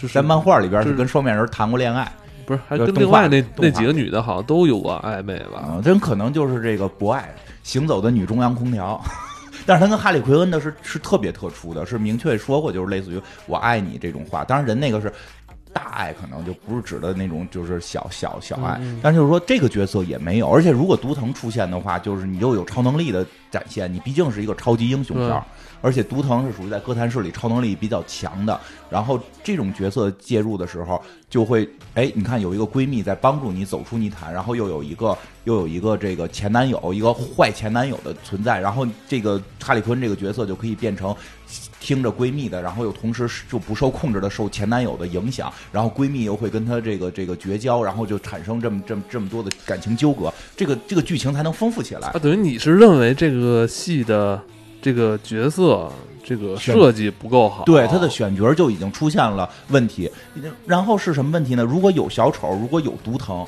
[0.00, 2.10] 就是在漫画里边是是跟双面人谈过恋爱
[2.46, 5.60] 不是还跟另外那那几个女的好像都有过暧昧吧？
[5.60, 7.28] 啊，真可能就是这个博爱
[7.62, 9.00] 行走的女中央空调。
[9.66, 14.42] 但是他跟哈利奎恩的是是特别特殊的，是明确说过，就是类似于“我爱你”这种话。
[14.42, 15.12] 当然，人那个是
[15.70, 18.78] 大爱，可能就不是指的那种就是小小小爱。
[18.80, 20.48] 嗯嗯但就是说，这个角色也没有。
[20.48, 25.44] 而且，如果毒藤出现的话，就是你又有超能力的展现，你毕竟是一个超级英雄片儿。
[25.80, 41.14] 而且独藤是属于在哥谭市里超能力比较强的，然后这种角色介入的时候，就会哎，你看有一个闺蜜在帮助你走出泥潭，然后又有一个又有一个这个前男友，一个坏前男友的存在，然后这个哈利坤这个角色就可以变成
[41.80, 52.18] 听着闺蜜的，然后又同时就不受控制的受前男友的影响，然后闺蜜又会跟她这个这个绝交，然后就产生这么这么这么多的感情纠葛，这个这个剧情才能丰富起来啊，。
[52.20, 54.40] 等于你是认为这个戏的
[54.80, 55.90] 这个角色
[56.24, 57.64] 这个设计不够好？
[57.64, 60.10] 对他的选角就已经出现了问题。
[60.66, 61.62] 然后是什么问题呢？
[61.62, 63.46] 如果有小丑，如果有毒藤，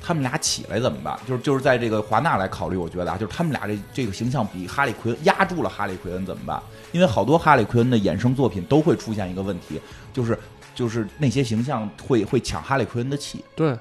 [0.00, 1.18] 他们俩起来怎么办？
[1.26, 6.60] 就是就是在这个华纳来考虑，我觉得啊，就是他们俩这这个形象比哈利奎恩压住了哈利奎恩怎么办？
[6.90, 9.80] 因为好多哈利奎恩的衍生作品都会出现一个问题，
[10.12, 10.38] 就是
[10.74, 13.44] 就是那些形象会会抢哈利奎恩的气。
[13.54, 13.78] 对，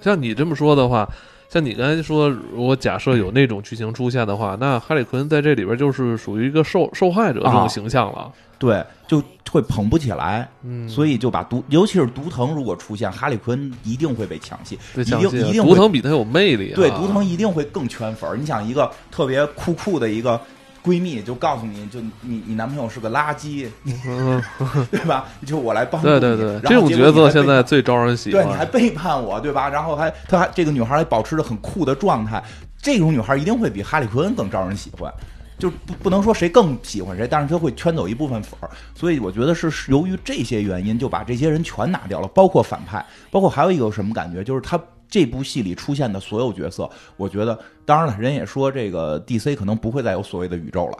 [0.00, 1.08] 像你这么说的话，
[1.54, 8.28] 像你刚才说，如果假设有那种剧情出现的话，那哈利奎恩在这里边就是属于一个受受害者这啊种形象了。
[8.58, 16.74] 对，就会捧不起来，嗯，所以就把毒，尤其是毒藤如果出现，哈利奎恩一定会被抢戏，一对一定会毒藤比他有魅力、啊。
[16.74, 18.36] 对，毒藤一定会更圈粉儿。
[18.36, 20.40] 你想一个特别酷酷的一个
[20.84, 23.66] 闺蜜，就告诉你就你你男朋友是个垃圾，
[24.06, 24.42] 嗯，
[24.92, 25.24] 对吧？
[25.46, 26.20] 就我来帮助你。
[26.20, 28.44] 对对对，这种角色现在最招人喜欢。
[28.44, 29.68] 对你还背叛我，对吧？
[29.70, 32.42] 然后还她还这个女孩还保持着很酷的状态，
[32.80, 35.12] 这种女孩一定会比哈利奎恩更招人喜欢。
[35.56, 50.98] 就不不能说谁更喜欢谁，但是她会圈走一部分粉儿，所以我觉得是由于这些原因，就把这些人全拿掉了，包括反派，包括还有一个什么感觉，就是他这部戏里出现的所有角色，我觉得，当然了，人也说这个 DC 可能不会再有所谓的宇宙了。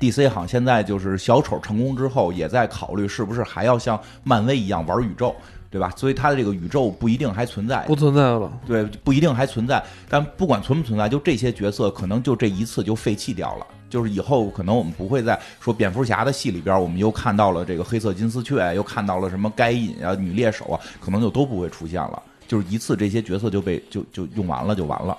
[0.00, 5.34] DC 好像现在就是小丑成功之后，也在考虑是不是还要像漫威一样玩宇宙，
[5.70, 5.92] 对吧？
[5.96, 9.82] 所以它的这个宇宙不一定还存在，不存在了，对，不一定还存在。
[10.08, 13.66] 但不管存不存在，就这些角色可能就这一次就废弃掉了。
[13.90, 22.22] 就是以后可能我们不会再说蝙蝠侠的戏里边，我们又看到了这个黑色金丝雀，又看到了什么该隐啊、女猎手啊，可能就都不会出现了。
[22.48, 25.18] 就是一次这些角色就被就就用完了就完了。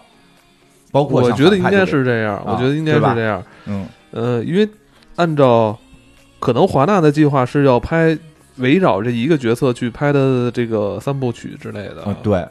[0.93, 2.37] 包括我觉得应该是这样。
[2.37, 3.43] 啊我觉得应该是这样。
[3.65, 4.69] 嗯呃，因为
[5.15, 5.77] 按照
[6.39, 8.17] 可能华纳的计划是要拍
[8.57, 12.45] 围绕这一个角色去拍的这个三部曲之类的，嗯对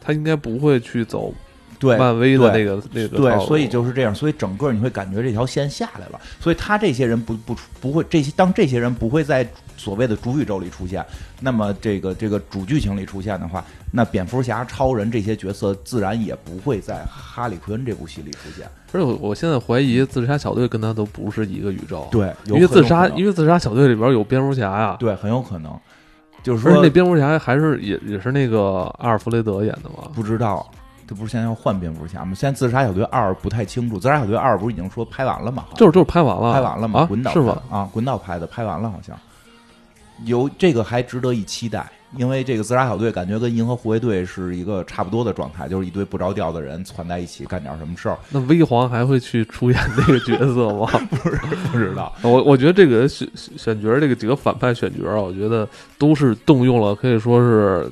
[0.00, 1.34] 他应该不会去走
[1.78, 11.04] 对漫威的对那个那个对所以就是这样，所以整个你会感觉这条线下来了，所以他这些人不不不会这些当这些人不会在所谓的主宇宙里出现，
[11.40, 18.68] 那么这个这个主剧情里出现的话，那蝙蝠侠、超人这些角色自然也不会在哈利奎恩这部戏里出现。
[18.92, 25.78] 而且我我现在怀疑自杀小队跟他都不是一个宇宙，，对，因为自杀，因为自杀小队里边有蝙蝠侠呀，对很有可能，
[26.42, 30.68] 就是说那蝙蝠侠还是也也是那个阿尔弗雷德演的吗，不知道。
[31.08, 32.34] 这不是现在要换蝙蝠侠吗？
[32.34, 35.64] 现在《自杀小队二》不太清楚，《自杀小队二》不是已经说拍完了吗？
[35.74, 37.00] 就是就是拍完了，拍完了吗？
[37.00, 37.62] 啊滚导是吧？
[37.70, 39.18] 啊，滚导拍的，拍完了好像。
[40.24, 48.18] 有这个还值得一期待，因为这个自杀小队感觉跟银河护卫队是一个差不多的状态，就是一堆不着调的人攒在一起干点什么事儿。
[48.30, 50.88] 那微黄还会去出演这个角色吗？
[51.72, 55.66] 不知道，我我觉得这个选选角，这个几个反派选角啊，我觉得
[55.98, 57.88] 都是动用了可以说是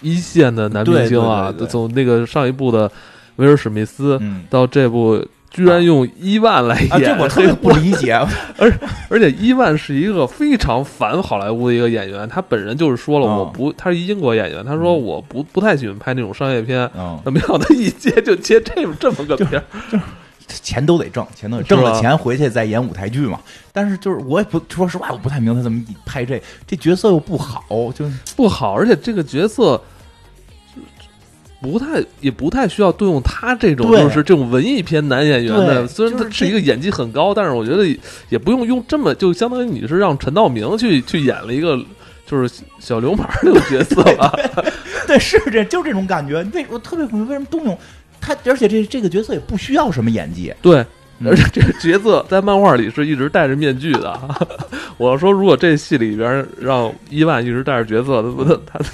[0.00, 2.90] 一线的男明星啊，从那个上一部的
[3.36, 4.44] 威尔史密斯嗯。
[4.50, 5.24] 到这部。
[5.50, 8.12] 居然用伊万来演，啊，这我特别不理解。
[8.58, 8.70] 而
[9.08, 20.00] 而且伊万是一个非常反好莱坞的一个演员，他本人就是说了，嗯我不，他是英国演员，他说我不不太喜欢拍那种商业片，嗯，没想到一接就接这么这么个片儿，
[20.62, 23.40] 钱都得挣，钱都得挣了钱回去再演舞台剧嘛。
[23.72, 29.80] 但是就是我也不说实话，我不太明白他怎么拍这这角色又不好，就是不好，而且这个角色。
[31.60, 37.84] 不太也不太需要动用他这种就是这种文艺片男演员的，虽然他是一个演技很高，但是我觉得
[38.28, 41.76] 也不用用这么就相当于你是让陈道明去去演了一个
[42.24, 44.32] 就是小流氓那种角色吧，
[45.08, 46.44] 对，是这就这种感觉。
[46.54, 47.76] 为我特别不明白为什么动用
[48.20, 50.52] 他，而且这这个角色也不需要什么演技。
[50.62, 50.84] 对，
[51.20, 54.20] 嗯而且这个角色在漫画里是一直戴着面具的。
[54.98, 58.84] 我要说，如果这戏里边让伊万一直戴着角色，他不他他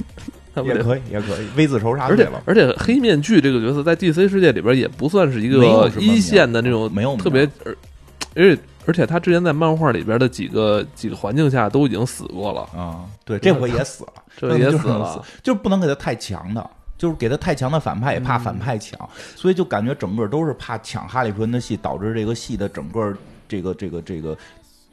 [0.54, 0.76] 他不得。
[0.76, 2.28] 也可以，也可以，V 字仇杀而且。
[2.44, 7.76] 而且黑面具这个角色在 DC 世界里边也不算是一个一线的那种没有特别，而
[8.34, 16.70] 而且而且他之前在漫画里边的几个几个环境下都已经死过了，啊、对，这回也死了，这回也死了，就不能给他太强的。
[16.96, 18.98] 就是给他太强的反派，也怕反派抢，
[19.35, 23.16] 所以就感觉整个都是怕抢哈利奎恩的戏，导致这个戏的整个
[23.48, 24.37] 这个这个这个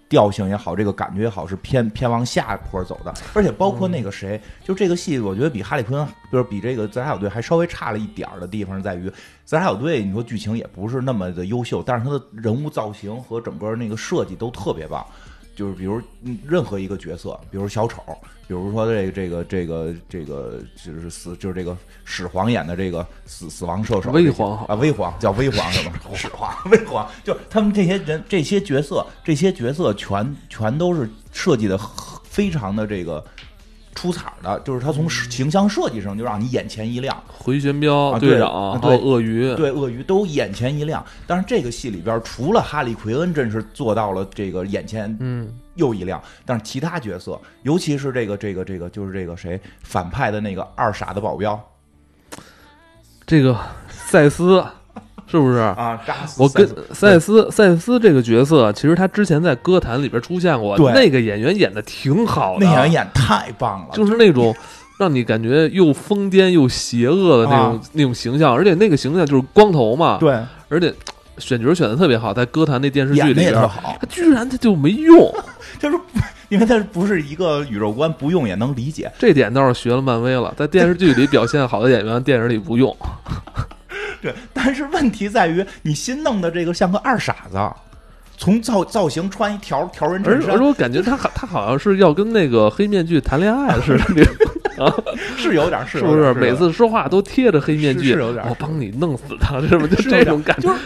[0.09, 3.13] 调性也好，这个感觉也好，是偏偏往下坡走的。
[3.33, 9.09] 而且包括那个谁，就这个戏，我觉得比哈利奎恩，就是比这个自杀小队还稍微差了一点儿的地方，在于
[9.45, 15.05] 自杀小队，你说剧情也不是那么的优秀，但是他的人物造型和整个那个设计都特别棒。
[15.53, 18.01] 就是比如嗯任何一个角色，比如小丑，
[18.51, 25.93] 比如说这个这个这个这个就是死就是这个始皇演的这个死死亡射手微皇啊，微皇叫微皇是吧？
[26.13, 31.79] 始皇 微皇，就是他们这些人这些角色这些角色全全都是设计的
[32.25, 33.23] 非常的这个
[33.95, 37.15] 出彩的，就是他从形象设计上就让你眼前一亮。
[37.29, 41.01] 回旋镖啊队长还对有鳄鱼，对，鳄鱼都眼前一亮。
[41.25, 51.59] 但是这个戏里边，除了哈利奎恩真是做到了这个眼前嗯，又一亮，但是其他角色，尤其是这个这个这个，就是这个谁反派的那个二傻的保镖
[53.25, 53.57] 这个
[53.89, 54.63] 赛斯
[55.27, 55.59] 是不是？
[55.59, 55.97] 啊，
[56.37, 64.53] 我跟塞斯赛斯赛斯这个角色，其实他之前在歌坛里边出现过，对那个演员演的挺好的，那演员演太棒了，就是那种
[64.99, 70.93] 让你感觉又疯癫又邪恶的那种、啊那种形象，而且那个形象就是光头嘛，，对而且
[71.41, 75.33] 选角选的特别好，在歌坛那电视剧里边，也特好，他居然他就没用，
[75.81, 75.99] 他 说
[76.49, 79.11] 因为他不是一个宇宙观，不用也能理解。
[79.17, 82.95] 这点倒是学了漫威了，在电视剧里表现好的演员，电影里不用，
[84.21, 87.57] 对，但是问题在于你新弄的这个像个二傻子，
[88.37, 95.03] 从造造型穿一条条纹衬衫而而且，我感觉他好他好像是要跟那个黑面具谈恋爱似的，
[95.37, 96.33] 是有点是是不是？
[96.33, 99.95] 每次说话都贴着黑面具，是是有点我帮你弄死他，是不是？
[99.95, 100.67] 就是这种感觉。
[100.67, 100.79] 就是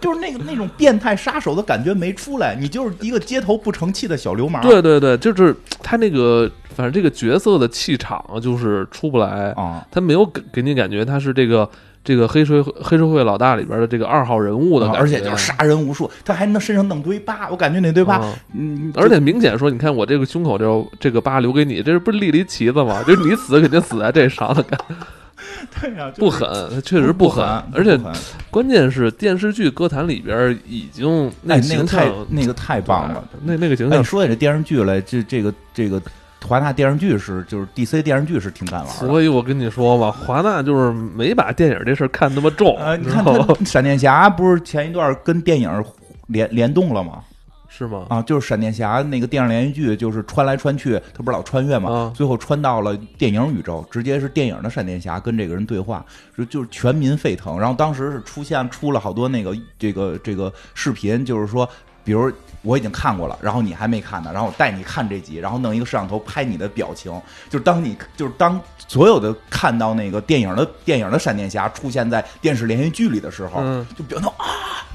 [0.00, 4.62] 就是那个那种变态杀手的感觉没出来，你就是一个街头不成器的小流氓。
[4.62, 11.68] 对对对，就是他那个，反正这个角色的气场就是出不来，啊，他没有给给你感觉他是这个
[12.04, 23.02] 这个黑社会黑社会老大里边的这个二号人物的感觉，啊而且就是杀人无数，他还能身上弄堆疤，我感觉那堆疤，啊嗯，而且明显说，你看我这个胸口这这个疤留给你，这是不是立了一旗子吗？
[23.08, 24.78] 就是你死肯定死在这上了，感
[25.80, 27.98] 对呀，就是不狠，他确实不狠，而且
[28.50, 33.24] 关键是电视剧歌坛里边已经那，那个太那个太棒了。
[33.42, 36.00] 那那个形哎，象你说起这电视剧来，这这个这个
[36.46, 38.94] 华纳电视剧是就是 DC 电视剧是挺敢玩的。
[38.94, 45.84] 所以我跟你说吧，华纳就是没把电影这事儿看那么重，呃，你看知道吗他闪电侠不是前一段跟电影
[46.28, 47.20] 联联动了吗？
[47.76, 48.06] 是吗？
[48.08, 51.92] 啊，就是闪电侠那个电视连续剧，就是穿来穿去，他不是老穿越嘛？
[51.92, 56.04] 啊最后穿到了电影宇宙，直接是电影的闪电侠跟这个人对话，
[56.36, 57.58] 就就是全民沸腾。
[57.60, 61.68] 然后当时是出现出了好多那个这个这个视频，就是说，
[62.02, 67.12] 比如我已经看过了，然后你还没看呢，然后我带你看这集，然后弄一个摄像头拍你的表情，
[67.50, 68.58] 就是当你就是当
[68.88, 74.86] 所有的看到那个电影的电影的闪电侠出现在电视连续剧里的时候，嗯就表情啊，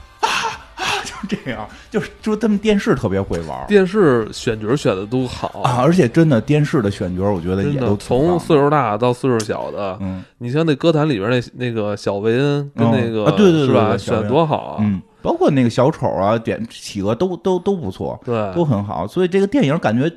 [1.30, 3.66] 就这样，就是就是他们电视特别会玩。
[3.68, 14.78] 电视选角选的都好啊，，而且真的电视的选角，我觉得也都从岁数大到岁数小的，嗯你像那歌坛里边那那个小维恩跟嗯那个啊对对对是吧，选对小维恩多好啊！
[14.82, 19.06] 嗯，包括那个小丑啊，点企鹅都都都不错，对，都很好。
[19.08, 20.12] 所以这个电影感觉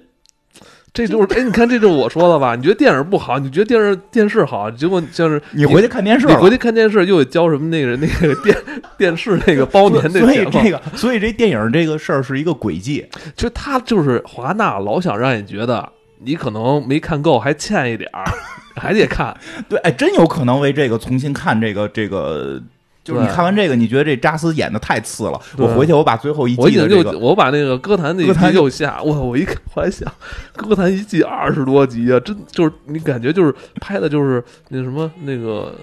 [0.95, 2.55] 这就是哎，你看这就是我说的吧？
[2.55, 8.57] 你觉得电影不好，你觉得电视电视好，结果就是你回去看电视，你回去看电视又得交什么那个那个电
[8.97, 13.05] 电视那个 包年那所以这个，所以这电影这个事儿是一个诡计。
[13.34, 15.86] 就他就是华纳老想让你觉得
[16.20, 18.24] 你可能没看够，还欠一点儿，
[18.80, 19.36] 还得看。
[19.68, 22.62] 对，哎，真有可能为这个重新看这个这个。
[23.05, 25.39] 就是你看完这个，你觉得这扎斯演的太次了。
[25.59, 30.11] 我回去我把最后一季的这个，我把那个歌坛那一歌坛集又下，我我一看我还想，
[30.57, 35.75] 歌坛一季二十多集啊，真就是你感觉就是拍的就是那什么那个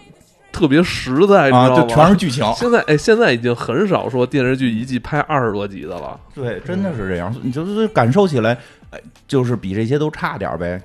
[0.51, 1.81] 特别实在，你啊，知道吗？
[1.83, 2.43] 就全是剧情。
[2.57, 6.19] 现在哎，现在已经很少说电视剧一季拍二十多集的了。
[6.33, 7.31] 对，真的是这样。
[7.43, 8.57] 你就是感受起来，
[8.89, 10.81] 哎，就是比这些都差点儿呗。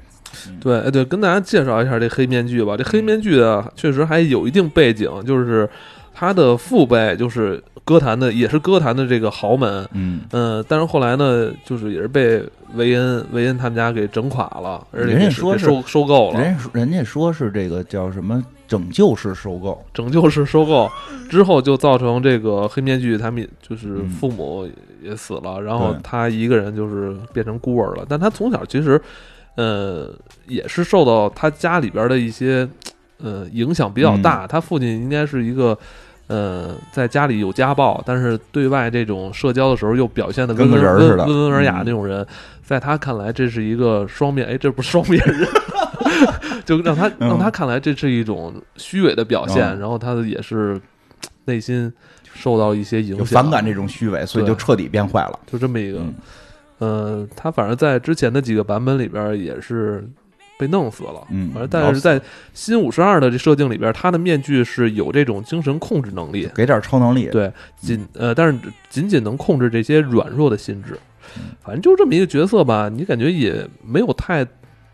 [0.60, 2.76] 对，哎对，跟大家介绍一下这黑面具吧。
[2.76, 5.66] 这黑面具啊，确实还有一定背景，就是
[6.18, 9.86] 他的父辈就是歌坛的，也是歌坛的这个豪门。
[9.92, 12.42] 嗯，嗯，但是后来呢，就是也是被
[12.72, 19.84] 维恩维恩他们家给整垮了，而且人家说是收收购了，人家人家说是这个叫什么拯救式收购。
[19.92, 20.90] 拯救式收购
[21.28, 24.66] 之后，就造成这个黑面具他们就是嗯父母
[25.02, 28.06] 也死了，然后他一个人就是变成孤儿了。
[28.08, 28.98] 但他从小其实，
[29.56, 30.08] 呃，
[30.46, 32.66] 也是受到他家里边的一些
[33.22, 34.46] 呃影响比较大。
[34.46, 35.78] 他父亲应该是一个。
[36.28, 41.24] 呃，在家里有家暴，但是对外这种社交的时候又表现的温跟文个人似的。
[41.24, 41.82] 温温文尔雅嗯。
[41.86, 42.26] 那种人，
[42.64, 45.48] 在他看来这是一个双面，哎，这不是双面人，
[46.66, 47.28] 就让他嗯。
[47.28, 49.78] 让他看来这是一种虚伪的表现，嗯。
[49.78, 50.80] 然后他也是
[51.44, 51.92] 内心
[52.34, 55.38] 受到一些影响，反感这种虚伪，所以就彻底变坏了。
[55.46, 56.14] 就这么一个，嗯。
[56.78, 60.06] 呃，他反正在之前的几个版本里边也是
[60.58, 61.26] 被弄死了。
[61.30, 62.20] 嗯反正但是在
[62.54, 70.98] 新五十二的这设定里边，他的面具是有这种精神控制能力，给点超能力，对，仅呃，但是仅仅能控制这些软弱的心智
[71.36, 71.42] 嗯。
[71.62, 74.46] 反正就这么一个角色吧，你感觉也没有太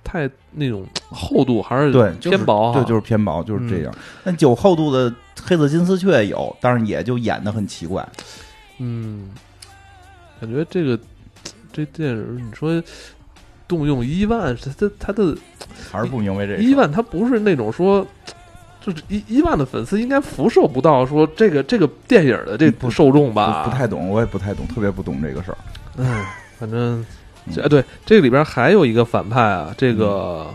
[0.03, 2.75] 太那种厚度，还是对，偏薄啊。
[2.75, 3.95] 对，就是偏薄，就是这嗯样。
[4.25, 8.07] 那有厚度的黑色金丝雀有，但是也就演的很奇怪。
[8.79, 9.31] 嗯，
[10.41, 10.99] 感觉这个
[11.73, 12.83] 这电影，你说
[13.67, 15.37] 动用伊万，他他他的
[15.91, 18.07] 还是不明白这个伊万，他不是那种说。
[18.85, 23.63] 就是伊伊万的粉丝应该辐射不到说这个这个电影的这不受众吧？
[23.63, 25.59] 不不太懂，我也不太懂，特别不懂这个事儿。
[25.99, 26.25] 嗯，
[26.59, 27.01] 反正
[27.47, 30.53] 嗯这、哎对这个里边还有一个反派啊，这个、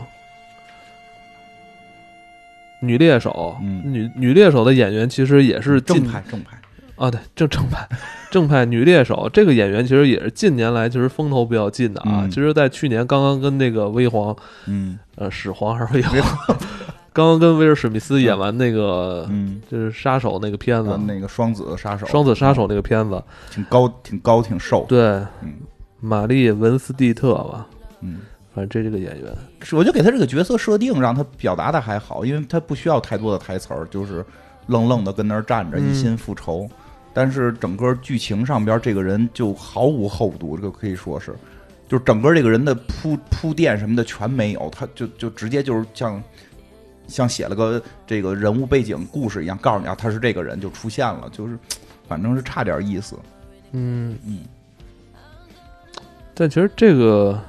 [2.82, 6.58] 女猎手，嗯女女猎手的演员其实也是近正派正派，
[6.98, 7.88] 啊，对正正派
[8.30, 12.24] 正派女猎手这个演员其实也是近年来其实风头比较近的啊。
[12.24, 14.36] 嗯其实，在去年刚刚跟那个威皇
[14.66, 16.58] 嗯呃始皇还是威皇，
[17.14, 25.00] 刚刚跟威尔史密斯演完那个、嗯，就是杀手那个片子，呃那个双子杀手，双子杀手那个片子，挺高挺高挺瘦，对，
[25.42, 25.54] 嗯
[26.00, 27.68] 玛丽文斯蒂特吧，
[28.02, 28.20] 嗯。
[28.54, 29.32] 反正这这个演员。
[29.62, 34.26] 是我就给他这个角色设定，让他表达的还好，因为他不需要太多的台词儿，就是
[34.66, 36.68] 愣愣的跟那儿站着，嗯一心复仇。
[37.20, 41.34] 但是整个剧情上边，这个人就毫无厚度，这个可以说是，
[41.90, 46.24] 就是整个这个人的铺铺垫什么的全没有，他就就直接就是像
[47.08, 51.58] 像写了个这个人物背景故事一样，告诉你啊，他是这个人就出现了，就是
[52.08, 53.18] 反正是差点意思。
[53.72, 54.42] 嗯嗯，
[56.36, 57.42] 但其实这个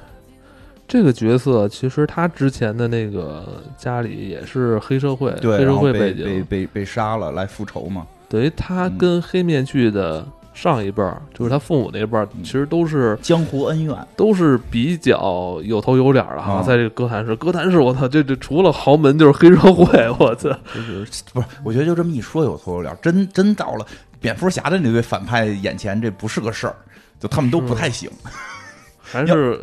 [0.87, 8.07] 这个角色，其实他之前的那个家里也是黑社会，对，黑社会背景，被被被杀了来复仇嘛。
[8.29, 16.53] 等于他嗯跟黑面具的上一辈儿，就是他父母那一辈儿，嗯其实都是江湖恩怨，都是比较有头有脸儿的哈。
[16.53, 21.47] 啊在这个歌坛是，歌坛是，我操，这这除了豪门就是黑社会，我操， 就是不是？
[21.63, 23.85] 我觉得就这么一说有头有脸，真真到了
[24.19, 26.75] 蝙蝠侠的那对反派眼前，这不是个事儿，
[27.19, 28.09] 就他们都不太行。
[29.11, 29.59] 还是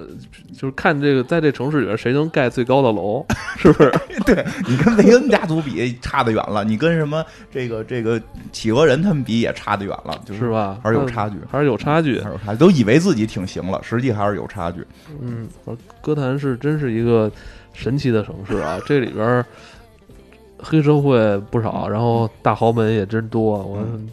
[0.53, 3.25] 就是看这个在这城市里边谁能盖最高的楼，
[3.57, 3.93] 是不是？
[4.27, 8.21] 对你跟雷恩家族比差得远了，你跟什么这个这个
[8.53, 10.79] 企鹅人他们比也差得远了，就是是吧？
[10.83, 12.29] 还是有差距，还是有差距还。
[12.29, 14.85] 是有差距，都以为自己挺行了，实际还是有差距。
[15.21, 17.31] 嗯，我歌坛是真是一个
[17.73, 18.81] 神奇的城市啊！
[18.87, 19.45] 这里边
[20.59, 24.09] 黑社会不少，然后大豪门也真多，我嗯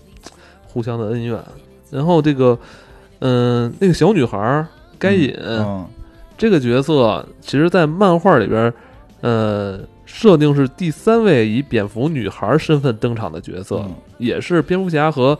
[0.67, 1.39] 互相的恩怨。
[1.89, 2.57] 然后这个，
[3.19, 4.67] 嗯、那个小女孩儿
[5.03, 5.85] 该隐、嗯，
[6.37, 8.73] 这个角色，其实，在漫画里边，
[9.21, 15.37] 呃，设定是第三位以蝙蝠女孩身份登场的角色，嗯也是蝙蝠侠和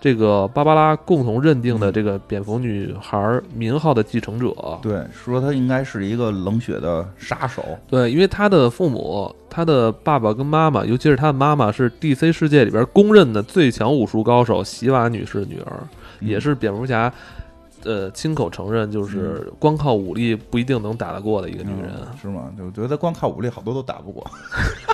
[0.00, 4.52] 这个芭芭拉共同认定的嗯这个蝙蝠女孩名号的继承者。
[4.82, 7.62] 对，说她应该是一个冷血的杀手。
[7.88, 15.76] 对，因为她的父母，她的爸爸跟妈妈，尤其是她的妈妈，是 DC 世界里边公认的最强武术高手席瓦女士的女儿，
[16.20, 17.12] 嗯也是蝙蝠侠
[17.84, 21.90] 呃亲口承认，就是光靠武力不一定能打得过的一个女人。
[21.96, 22.52] 嗯是吗？
[22.56, 24.24] 就觉得光靠武力好多都打不过。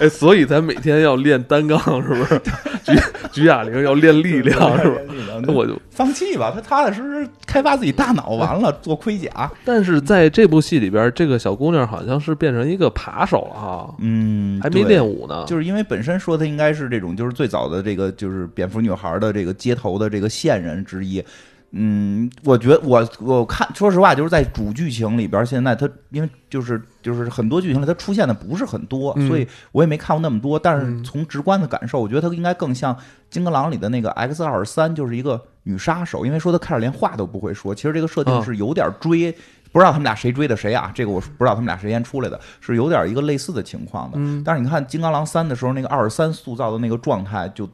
[0.00, 2.40] 哎，所以咱每天要练单杠，是不是？
[2.84, 2.92] 举
[3.32, 5.00] 举哑铃要练力量，是吧？
[5.46, 9.50] 那我就放弃吧，他踏踏实实开发自己大脑，完了做盔甲。
[9.64, 15.44] 但是在这部戏里边，这个小姑娘好像是变成一个扒手了哈，嗯，还没练武呢。
[15.46, 21.24] 就是因为本身说她应该是这种，就是最早的这个就是蝙蝠女孩的这个街头的这个线人之一。
[21.72, 30.58] 嗯，我觉得我我看，说实话，就是在主剧情里边，现在它因为就是就是很多剧情里它出现的不是很多，嗯所以我也没看过那么多。
[30.58, 32.96] 但是嗯从直观的感受，我觉得它应该更像
[33.30, 36.26] 金刚狼里的那个 X 二三，就是一个女杀手。
[36.26, 39.34] 因为说她开始连话都不会说，其实这个设定嗯是有点追。
[39.72, 40.92] 不知道他们俩谁追的谁啊？
[40.94, 44.18] 这个我不知道他们俩谁先出来的，是有点一个类似的情况的。
[44.20, 47.66] 嗯但是你看《金刚狼三》的时候，那个二十三塑造的那个状态就，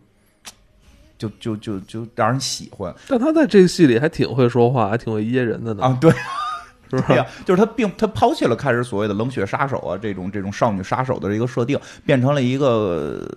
[1.18, 5.98] 就就就就让人喜欢但他在这个戏里还挺会说话，还挺会噎人的呢，啊！
[6.00, 6.10] 对，
[6.88, 7.04] 是吧？
[7.08, 13.28] 对呀、就是他并他抛弃了开始所谓的冷血杀手啊这种这种少女杀手的一个设定，变成了一个呃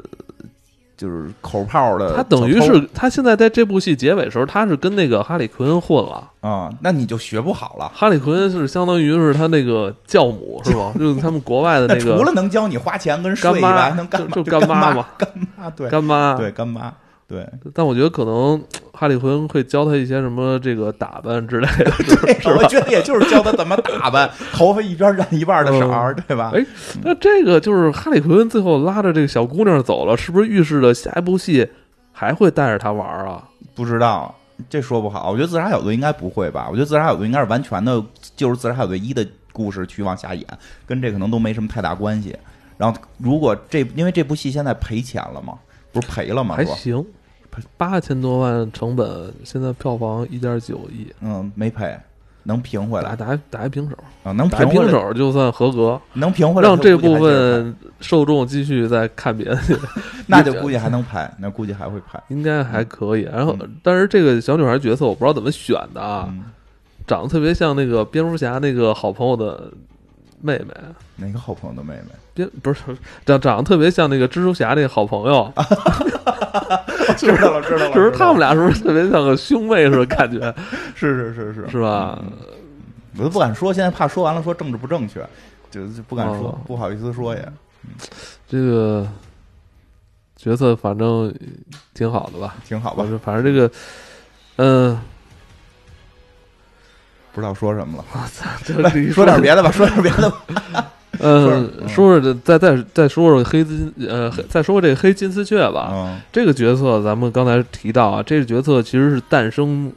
[0.96, 2.22] 就是口炮的他。
[2.24, 6.30] 等于是他现在在这部戏结尾的时候，他是跟那个哈里奎恩混了。
[6.42, 7.92] 啊，那你就学不好了。
[7.96, 10.94] 哈里奎恩是相当于是他那个教母是吧？
[11.00, 14.28] 就是他们国外的那那个除了能教你花钱跟睡以外，能干嘛？
[14.36, 15.28] 就干妈嘛干
[15.58, 16.36] 妈对干妈。
[16.36, 16.94] 对干妈
[17.32, 17.48] 对。
[17.74, 18.62] 但我觉得可能
[18.94, 21.92] 哈里奎恩会教他一些什么这个打扮之类的。
[22.22, 26.52] 对， 我觉得也就是教他怎么打扮， 头发一边染一半的色儿，对吧？
[26.54, 26.66] 哎，
[27.04, 31.66] 那这个就是哈里奎恩最后拉着这个小姑娘走了，是不是预示着下一部戏
[32.12, 33.48] 还会带着她玩啊？
[33.74, 34.36] 不知道，
[34.70, 35.32] 这说不好。
[35.32, 36.68] 我觉得自杀小队应该不会吧？
[36.70, 38.04] 我觉得自杀小队应该是完全的，
[38.36, 40.46] 就是自杀小队一的故事去往下演，
[40.86, 42.36] 跟这可能都没什么太大关系。
[42.78, 45.54] 然后，如果这因为这部戏现在赔钱了嘛，
[45.92, 46.56] 不是赔了吗？
[46.56, 47.06] 还行，
[47.78, 51.98] 八千多万成本，现在票房一点九亿，嗯，没赔，
[52.44, 53.16] 能平回来。
[53.16, 59.76] 打打打一平手，啊，能打一平回来，平手就算合格，能平回来，让这部分受众继续再看别的去。
[60.28, 62.22] 那就估计还能拍，那估计还会拍。
[62.30, 63.22] 应该还可以。
[63.24, 66.46] 然后，但是这个小女孩角色我不知道怎么选的啊，嗯，
[67.06, 69.72] 长得特别像那个蝙蝠侠那个好朋友的
[70.40, 70.68] 妹妹，
[71.18, 72.10] 哪个好朋友的妹妹？
[72.34, 72.82] 蝙不是
[73.26, 75.52] 长长得特别像那个蜘蛛侠那个好朋友，
[77.18, 80.54] 知道了，知道了，就是他们俩是不是特别像个兄妹似的感觉，
[80.96, 81.70] 是是是是。
[81.70, 82.22] 是吧？
[83.18, 85.20] 我都不敢说，现在怕说完了说政治不正确，
[85.70, 86.60] 就就不敢说，哦。
[86.66, 87.54] 不好意思说也。
[88.48, 89.08] 这个
[90.36, 91.34] 角色反正
[91.94, 93.04] 挺好的吧，挺好吧。
[93.04, 93.72] 反，正反正这个，
[94.58, 95.00] 嗯、
[97.34, 98.06] 不知道说什么了。
[98.64, 100.92] 这来你说点别的吧，说点别的吧。
[101.20, 101.90] 嗯，嗯。
[101.90, 105.90] 说说这，再再再说说黑金，呃，再说说这个黑金丝雀吧。
[105.94, 106.22] 嗯。
[106.32, 109.92] 这个角色咱们刚才提到啊，这个角色其实是诞生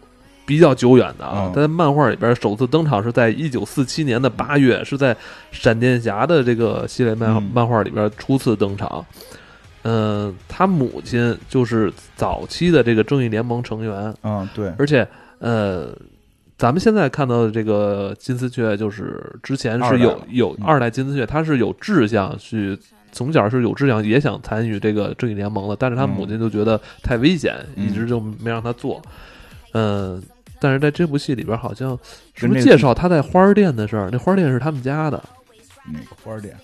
[0.45, 5.17] 比较久远的啊嗯，他在漫画里边首次登场是在一九四七年的八月，是在
[5.53, 7.43] 闪电侠的这个系列漫嗯。
[7.55, 9.05] 漫画里边初次登场。
[9.87, 15.07] 嗯，他母亲就是早期的这个正义联盟成员，嗯，对，而且
[15.41, 15.89] 呃，
[16.65, 22.75] 咱们现在看到的这个金丝雀，就是之前是有有二代金丝雀，他是有志向去
[23.12, 29.03] 从小是有志向，也想参与这个正义联盟的，但是他母亲就觉得太危险，嗯一直就没让他做。
[29.75, 30.23] 嗯、
[30.59, 31.91] 但是在这部戏里边，好像
[32.35, 34.09] 是跟这个不是介绍他在花儿店的事儿？
[34.11, 35.23] 那花儿店是他们家的，
[35.93, 36.57] 那个花店，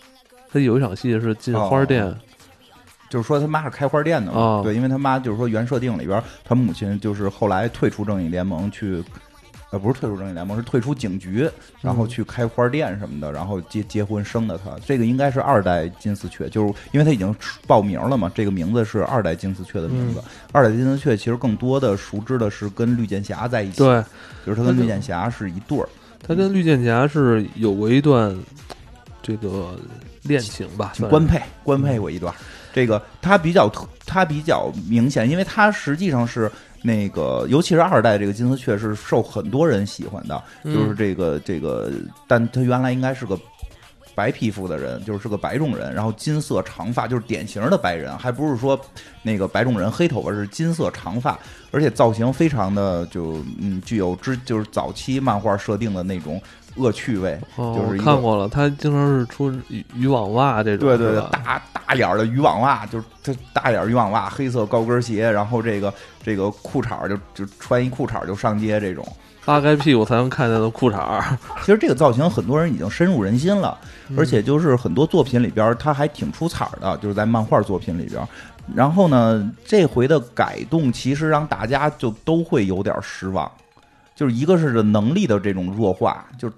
[0.50, 2.16] 他有一场戏是进花儿店，哦
[3.10, 4.38] 就是说他妈是开花店的嘛。
[4.38, 9.04] 哦对，因为他妈就是说原设定里边，他母亲就是后来退出正义联盟去。
[9.70, 11.48] 呃，不是退出正义联盟，是退出警局，
[11.80, 14.76] 然后去开花店什么的，然后结结婚生的他。
[14.84, 17.34] 这个应该是二代金丝雀，就是因为他已经
[17.66, 20.20] 报名了嘛，这个名字是二代金丝雀的名字。
[20.50, 24.02] 二代金丝雀其实更多的熟知的是跟绿箭侠在一起，对
[24.44, 25.88] 就是他跟绿箭侠是一对儿。
[26.26, 28.36] 他跟绿箭侠是有过一段
[29.22, 29.78] 这个
[30.24, 32.34] 恋情吧，官配官配过一段，
[32.72, 36.50] 这个他比较特，他比较明显，因为他实际上是
[36.82, 41.90] 那个，尤其是二代这个金丝雀是受很多人喜欢的，嗯就是这个这个，
[42.26, 43.38] 但他原来应该是个。
[44.12, 48.78] 白皮肤的人就是个白种人，然后金色长发，就是典型的白人，还不是说
[49.22, 51.38] 那个白种人黑头发，是金色长发，
[51.70, 56.42] 而且造型非常的就嗯具有之就是早期漫画设定的那种
[56.80, 69.06] 恶趣味，哦，就是一看过了，他经常是出渔渔网袜这种，对对对，大大脸儿的渔网袜，就是这大脸儿渔网袜，黑色高跟鞋，然后这个这个裤衩儿就就穿一裤衩儿就上街这种。
[69.44, 71.24] 扒开屁股才能看见的裤衩儿，
[71.64, 73.76] 其实这个造型很多人已经深入人心了，
[74.16, 78.28] 而且就是很多作品里边儿它还挺出彩儿的，就是在漫画作品里边儿。
[78.74, 83.50] 然后呢，这回的改动其实让大家就都会有点失望，
[84.20, 86.52] 就是一个是能力的这种弱化，就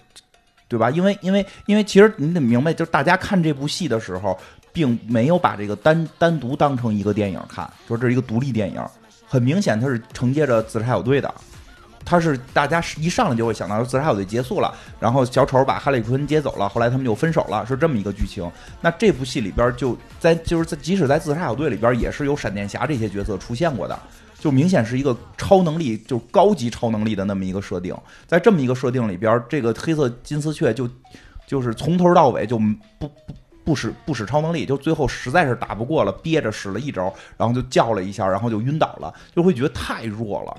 [0.67, 0.91] 对吧？
[0.91, 4.37] 因为因为因为其实你得明白，就是大家看这部戏的时候，
[4.73, 8.85] 并没有把这个单单独当成一个电影看，说这是一个独立电影，
[9.29, 11.33] 很明显它是承接着自杀小队的。
[12.05, 18.51] 他是大家是一上来就会想到自杀小队结束了，然后小丑把哈利奎恩接走了，后来他们就分手了，是这么一个剧情。
[18.81, 23.97] 那这部戏里边就在就是在即使在自杀小队里边也是有闪电侠这些角色出现过的，
[24.43, 27.95] 就明显是一个超能力就高级超能力的那么一个设定。
[28.27, 30.91] 在这么一个设定里边，这个黑色金丝雀就
[31.47, 33.11] 就是从头到尾就不不。
[33.65, 40.57] 不使不使超能力，就最后实在是打不过了，憋着使了一招，然后就叫了一下，然后就晕倒了，就会觉得太弱了。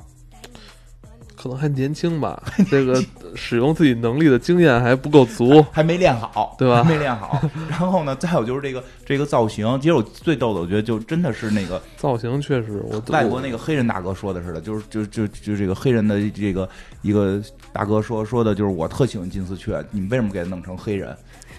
[1.44, 2.41] 可能还年轻吧，
[2.72, 3.04] 这个
[3.36, 5.62] 使用自己能力的经验还不够足。
[5.74, 7.38] 还没练好，对吧没练好。
[7.70, 16.70] 然后呢，再有就是这个这个造型，其实我最逗的，我觉得就真的是那个造型确实，我外国那个黑人大哥说的似的，就是就就就这个黑人的这个
[17.02, 17.41] 一个
[17.74, 21.14] 大哥说说的，就是我特喜欢金丝雀，你们为什么给他弄成黑人？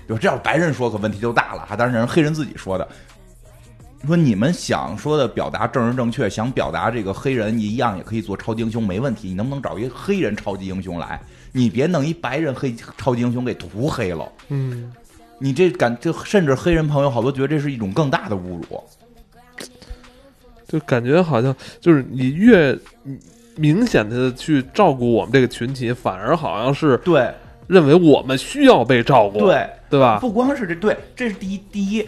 [0.09, 1.77] 就这要是白人说，可问题就大了哈。
[1.77, 2.89] 当然，人黑人自己说的。
[4.07, 9.29] 说你们想说的表达正人正确，想表达这个黑人一样也可以做超级英雄，没问题。
[9.29, 11.21] 你能不能找一个黑人超级英雄来？
[11.53, 14.31] 你别弄一白人黑超级英雄给涂黑了。
[14.49, 14.93] 嗯，
[15.39, 18.83] 你这感就甚至黑人朋友好多觉得这是一种更大的侮辱。
[20.67, 22.77] 就感觉好像就是你越
[23.57, 27.33] 明显的去照顾我们这个群体，反而好像是对
[27.69, 30.19] 认为我们需要被照顾，对，对吧？
[30.19, 32.05] 不光是这，对，这是第一，第一。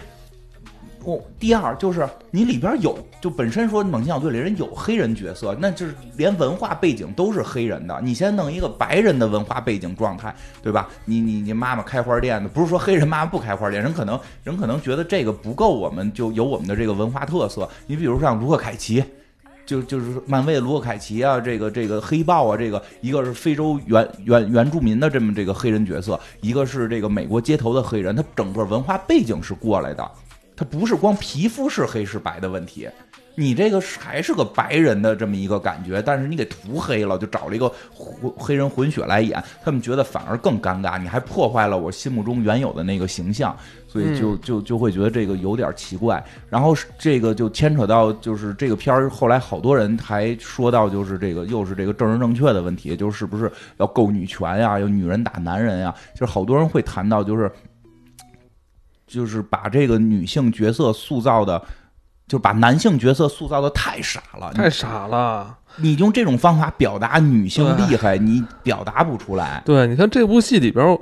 [1.06, 8.00] 哦，第二就是你里边有，就本身说猛禽小队里人有黑人角色，那就是连文化背景都是黑人的。
[8.02, 10.88] 你先弄一个白人的文化背景状态，对吧？
[11.04, 17.68] 你你你妈妈开花店的，不是说黑人妈妈不开花店，人可能人可能觉得这个不够，我们就有我们的这个文化特色。
[17.86, 19.04] 你比如像卢克凯奇，
[19.64, 30.10] 就就是漫威的卢克凯奇啊，这个这个黑豹啊，这个一个是非洲原原原住民的这么这个黑人角色，一个是这个美国街头的黑人，他整个文化背景是过来的。
[30.56, 32.88] 它不是光皮肤是黑是白的问题，
[33.34, 43.54] 你这个是还是个白人的这么一个感觉，但是你给涂黑了，就找了一个混黑人混血来演，他们觉得反而更尴尬，你还破坏了我心目中原有的那个形象，
[43.86, 46.24] 所以就就就会觉得这个有点奇怪。
[46.48, 57.52] 然后这个就牵扯到就是这个片儿后来好多人还说到就是这个又是这个政治正确的问题，就是不是要够女权呀，要女人打男人呀，就是好多人会谈到就是。
[59.06, 61.62] 就是把这个女性角色塑造的，
[62.26, 65.56] 就把男性角色塑造的太傻了，太傻了。
[65.76, 69.62] 你用这种方法表达女性厉害，你表达不出来。
[69.64, 71.00] 对，你看这部戏里边，我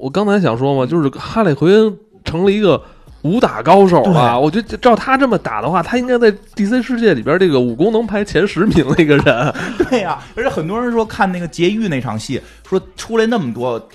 [0.00, 2.82] 我刚才想说嘛，就是哈利奎恩成了一个
[3.22, 4.38] 武打高手啊。
[4.38, 9.54] 我觉得照他这么打的话，他应该在 DC 世界里边这个武功能排前十名的一个人。
[9.90, 13.88] 对呀，而且很多人说看那个劫狱那场戏，说出来那么多。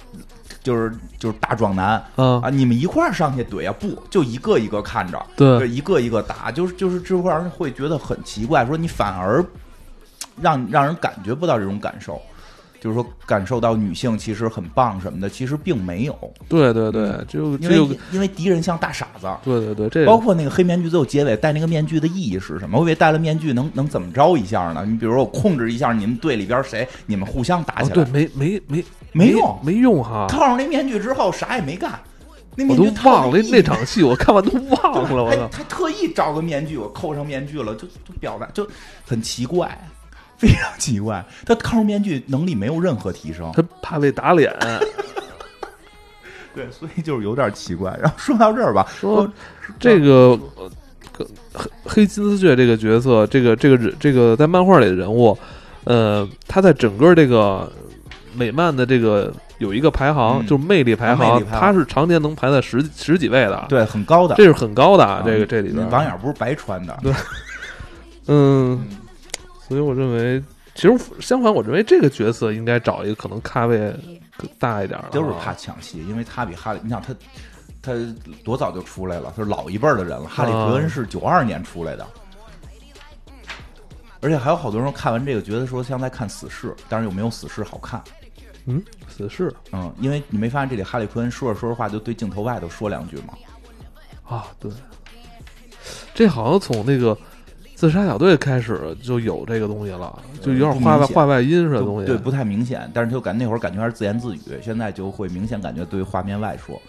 [0.64, 3.76] 就是就是大壮男，嗯啊，你们一块儿上去怼啊？
[3.80, 9.44] 不，就一个一个看着，对，就一个一个打，就是就是这会让人会觉得很奇怪，说你反而
[10.42, 12.20] 让让人感觉不到这种感受，
[12.84, 16.34] 就是说感受到女性其实很棒什么的，其实并没有。
[16.50, 19.28] 对对对，就因为因为敌人像大傻子。
[19.42, 22.78] 对对对，这包括那个黑面具最后结尾戴那个面具的意义是什么？
[22.78, 24.84] 我以为戴了面具能能怎么着一下呢？
[24.86, 28.84] 你比如说我控制一下你们队里边谁，你们互相打起来，对，没没没。
[29.16, 30.26] 没用，没用哈！
[30.28, 32.00] 套上那面具之后，啥也没干。
[32.56, 35.24] 那我都忘了那场戏，我看完都忘了。
[35.24, 35.48] 我操！
[35.52, 38.68] 他特意找个面具，我扣上面具了，就就表达就
[39.06, 39.80] 很奇怪，
[40.48, 41.24] 非常奇怪。
[41.46, 44.54] 他抗日面具能力没有任何提升，他怕被打脸。
[46.54, 47.98] 对，所以就是有点奇怪。
[48.02, 49.28] 然后说到这儿吧，说
[49.80, 50.38] 这个
[51.54, 55.38] 黑黑金丝雀这个角色，这个这个人，这个在漫画里的人物，
[55.86, 57.72] 呃，他在整个这个。
[58.36, 65.06] 美漫的这个有一个排行，就是魅力排行，他是常年能排在十十几位的，对，很高的，这是很高的。
[65.06, 67.14] 啊这个这里边网眼不是白穿的，对，
[68.26, 68.88] 嗯，
[69.68, 70.44] 所以我认为，
[70.76, 73.94] 其实相反，我认为这个角色应该找一个可能咖位
[74.60, 77.16] 大一点的，就是怕抢戏，因为他比哈利，你想他
[77.82, 77.94] 他
[78.44, 82.06] 多早就出来了，他是老一辈的人了，哈利·奎恩是九二年出来的。
[84.22, 88.02] 而且还有好多人看完这个，觉得说像在看《死侍》，但是又没有《死侍》好看。
[88.66, 93.34] 嗯，死侍嗯，因为你没发现这里哈利奎恩说着说着话就对镜头外头说两句吗？
[94.26, 94.72] 啊，对，
[96.14, 97.18] 这好像从那个
[97.84, 102.06] 自杀小队开始就有这个东西了，就有点画外不明显话外音似的东西。
[102.06, 106.82] 对，不太明显，但是就感那会儿感觉还是自言自语，现在就会明显感觉对画面外说，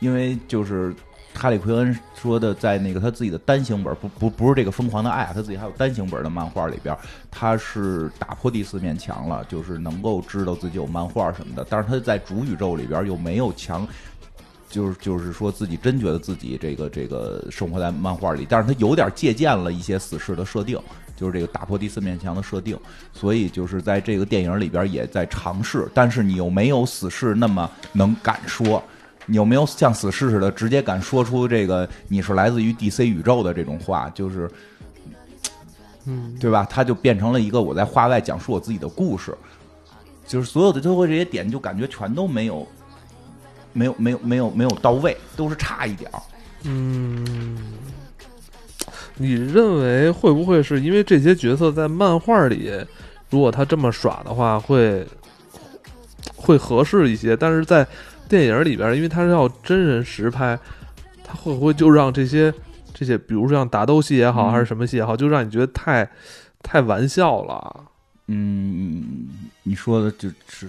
[0.00, 0.94] 因为就是
[1.34, 6.96] 哈利奎恩说的，在那个他自己的单行本，不不不是这个疯狂的爱啊，他自己还有单行本的漫画里边，
[7.30, 13.86] 他是打破第四面墙了，就是能够知道自己有漫画什么的，但是他在主宇宙里边又没有强。
[14.72, 20.80] 就是就是说自己真觉得自己这个这个生活在漫画里，但是他有点借鉴了一些死侍的设定，
[21.14, 22.74] 就是这个打破第四面墙的设定，
[23.12, 28.82] 所以就是在这个电影里边也在尝试，但是你又没有死侍那么能敢说，
[29.26, 34.50] 你有没有像死侍似的直接敢说出这个你是来自于 DC 宇宙的这种话，就是
[36.06, 36.66] 嗯，对吧？
[36.70, 39.36] 他就变成了一个我在话外讲述我自己的故事，
[40.26, 42.66] 就是所有的最后这些点就感觉全都没有。
[43.72, 46.20] 没有没有没有没有到位，都是差一点儿。
[46.64, 47.56] 嗯，
[49.16, 52.70] 你认为会不会是因为这些角色在漫画里，
[53.30, 55.06] 如果他这么耍的话，会
[56.36, 57.36] 会合适一些？
[57.36, 57.86] 但是在
[58.28, 60.58] 电影里边，因为他是要真人实拍，
[61.24, 62.52] 他会不会就让这些
[62.94, 66.08] 这些，比如说像打斗戏也好，嗯还是什么戏也好，就让你觉得太
[66.62, 67.84] 太玩笑了？
[68.28, 69.28] 嗯，
[69.64, 70.68] 你说的就是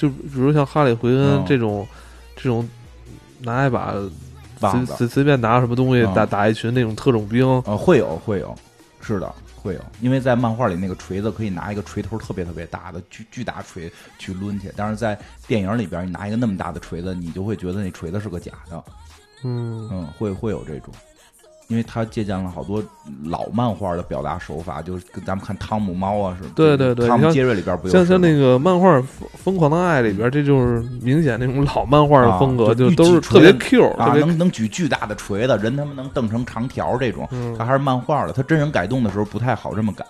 [0.00, 1.44] 就比如像哈里奎恩嗯。
[1.46, 1.86] 这种、
[2.34, 2.66] 这种
[3.40, 3.94] 拿一把
[4.58, 6.14] 随，随随便拿什么东西嗯。
[6.14, 8.56] 打打一群那种特种兵，呃，会有会有，
[9.00, 18.84] 是的，会有，因为在漫画里那个锤子可以拿一个锤头特别特别大的巨巨大锤去抡去，但是在电影里边你拿一个那么大的锤子，你就会觉得那锤子是个假的，
[19.44, 19.86] 嗯。
[19.92, 20.94] 嗯，会会有这种。
[21.70, 22.82] 因为他借鉴了好多
[23.24, 26.50] 老漫画的表达手法，就是跟咱们看汤姆猫啊似的。
[26.56, 40.04] 对对对汤姆杰瑞里边不有像像那个个漫画《疯疯狂的爱》里边，这就是明显那种老漫画的风格，啊就就都是特别 Q，啊，特别能能举巨大的锤子，人他妈能瞪成长条这种，嗯他还是漫画的，他真人改动的时候不太好这么改，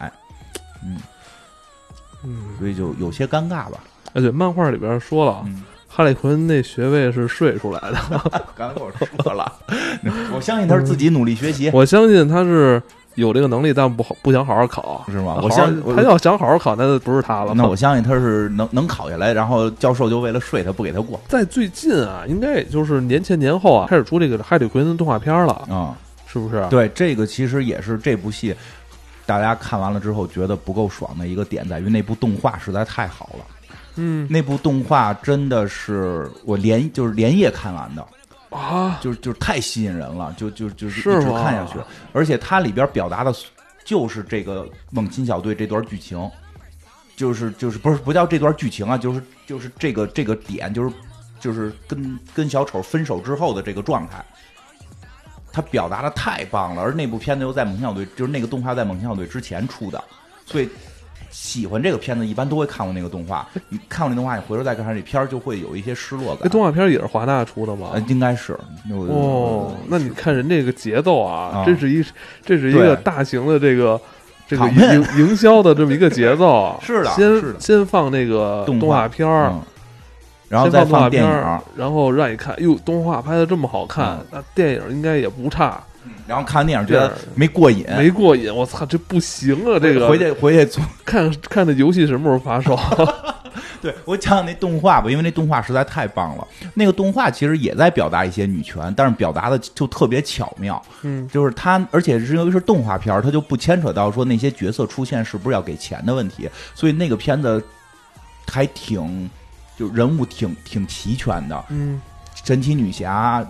[0.83, 0.97] 嗯，
[2.25, 3.79] 嗯，所以就有些尴尬吧。
[4.15, 5.63] 而且漫画里边说了，嗯，
[5.93, 7.99] 哈利奎恩那学位是睡出来的，
[8.57, 9.53] 刚才我说了，
[10.33, 12.81] 我相信他是自己努力学习，我相信他是
[13.17, 15.41] 有这个能力，但不好不想好好考，是吗？
[15.43, 17.53] 我相他要想好好考，那就不是他了。
[17.55, 25.97] 那我相信他是能能考下来，然后教授就为了睡他不给他过在最近啊，应该也就是年前年后啊，开始出这个哈利奎恩动画片了，啊。
[26.33, 26.65] 是不是？
[26.71, 28.55] 对，这个其实也是这部戏
[29.27, 33.45] 大家看完了之后觉得不够爽的一个点，在于那部动画实在太好了。
[33.97, 34.27] 嗯。
[34.31, 38.07] 那部动画真的是我连就是连夜看完的，
[38.51, 41.79] 啊，就是就是太吸引人了，就就就是是一直看下去，
[42.13, 43.35] 而且它里边表达的
[43.85, 46.31] 就是这个猛禽小队这段剧情，
[47.17, 50.95] 就是就是不是不叫这段剧情啊，就是就是这个这个点，就是
[51.41, 54.25] 就是跟跟小丑分手之后的这个状态。
[55.53, 60.01] 他表达的太棒了，而那部片子又在猛禽小队，就是那个动画在猛禽小队之前出的，
[60.47, 60.69] 所以
[61.31, 63.47] 喜欢这个片子一般都会看过那个动画。
[63.69, 66.39] 你看过那动画，你回头再看这片儿，就会有一些失落感。
[66.43, 68.01] 那动画片也是华纳出的吗呃，？
[68.09, 68.59] 应该是
[69.09, 72.05] 哦，那你看人这个节奏啊，啊这是一
[72.45, 74.01] 这是一个大型的这个
[74.49, 76.79] 这个营营营销的这么一个节奏。
[76.83, 79.63] 是的先先放那个动画片儿，嗯，
[80.49, 85.81] 然后再放动画片电影，，然后让你看，哟，动画拍的这么好看嗯，那电影应该也不差。
[86.27, 89.79] 然后看完电影觉得没过瘾，没过瘾，我操，这不行啊！
[89.81, 90.83] 这个回去回去做。
[91.05, 92.79] 看看那游戏什么时候发售？
[93.83, 96.47] 对我讲讲那动画吧，因为那动画实在太棒了。
[96.75, 100.81] 那个动画其实也在表达一些女权，但是表达的就特别巧妙。
[101.03, 107.63] 嗯，就是它，而且是因为是动画片儿，它就不牵扯到说那些角色出现是不是要给钱的问题，所以那个片子
[108.47, 109.29] 还挺
[109.77, 111.65] 就人物挺挺齐全的。
[111.71, 112.01] 嗯
[112.45, 113.47] 神奇女侠，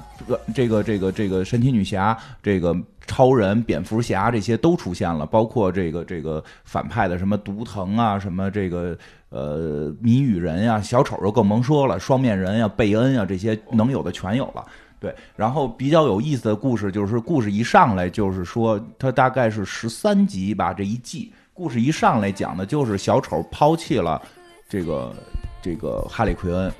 [0.54, 2.76] 这个这个这个神奇女侠，这个
[3.06, 8.96] 超人、蝙蝠侠这些都出现了，包括这个这个反派的什么毒藤啊，什么这个
[9.30, 14.64] 呃谜语人呀、小丑就更甭说了，双面人呀、贝恩呀这些能有的全有了。
[14.98, 24.20] 对，然后比较有意思的故事就是，故事一上来就是说，它大概是十三集吧，这一季故事一上来讲的就是小丑抛弃了
[24.68, 25.14] 这个
[25.62, 26.70] 这个哈利奎恩，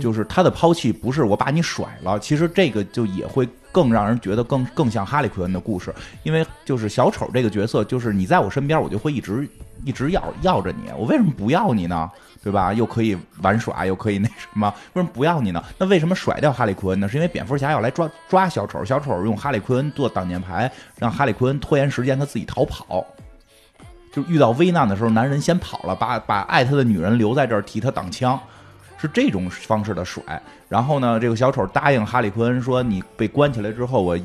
[0.00, 9.48] 就是他的抛弃不是我把你甩了，其实这个就也会更让人觉得更更像哈利奎恩的故事，因为就是小丑这个角色，就是你在我身边，我就会一直
[9.84, 12.10] 一直要要着你，我为什么不要你呢？
[12.42, 12.72] 对吧？
[12.72, 15.62] 又可以玩耍，又可以那什么，为什么不要你呢？
[15.76, 17.06] 那为什么甩掉哈利奎恩呢？
[17.06, 23.06] 是因为蝙蝠侠要来抓抓小丑，小丑用哈利奎恩做挡箭牌，让哈利奎恩拖延时间，他自己逃跑。
[24.10, 28.40] 就遇到危难的时候，男人先跑了，把把爱他的女人留在这儿替他挡枪，
[29.00, 30.22] 是这种方式的甩。
[30.68, 34.18] 然后呢，这个小丑答应哈利昆说：“你被关起来之后，我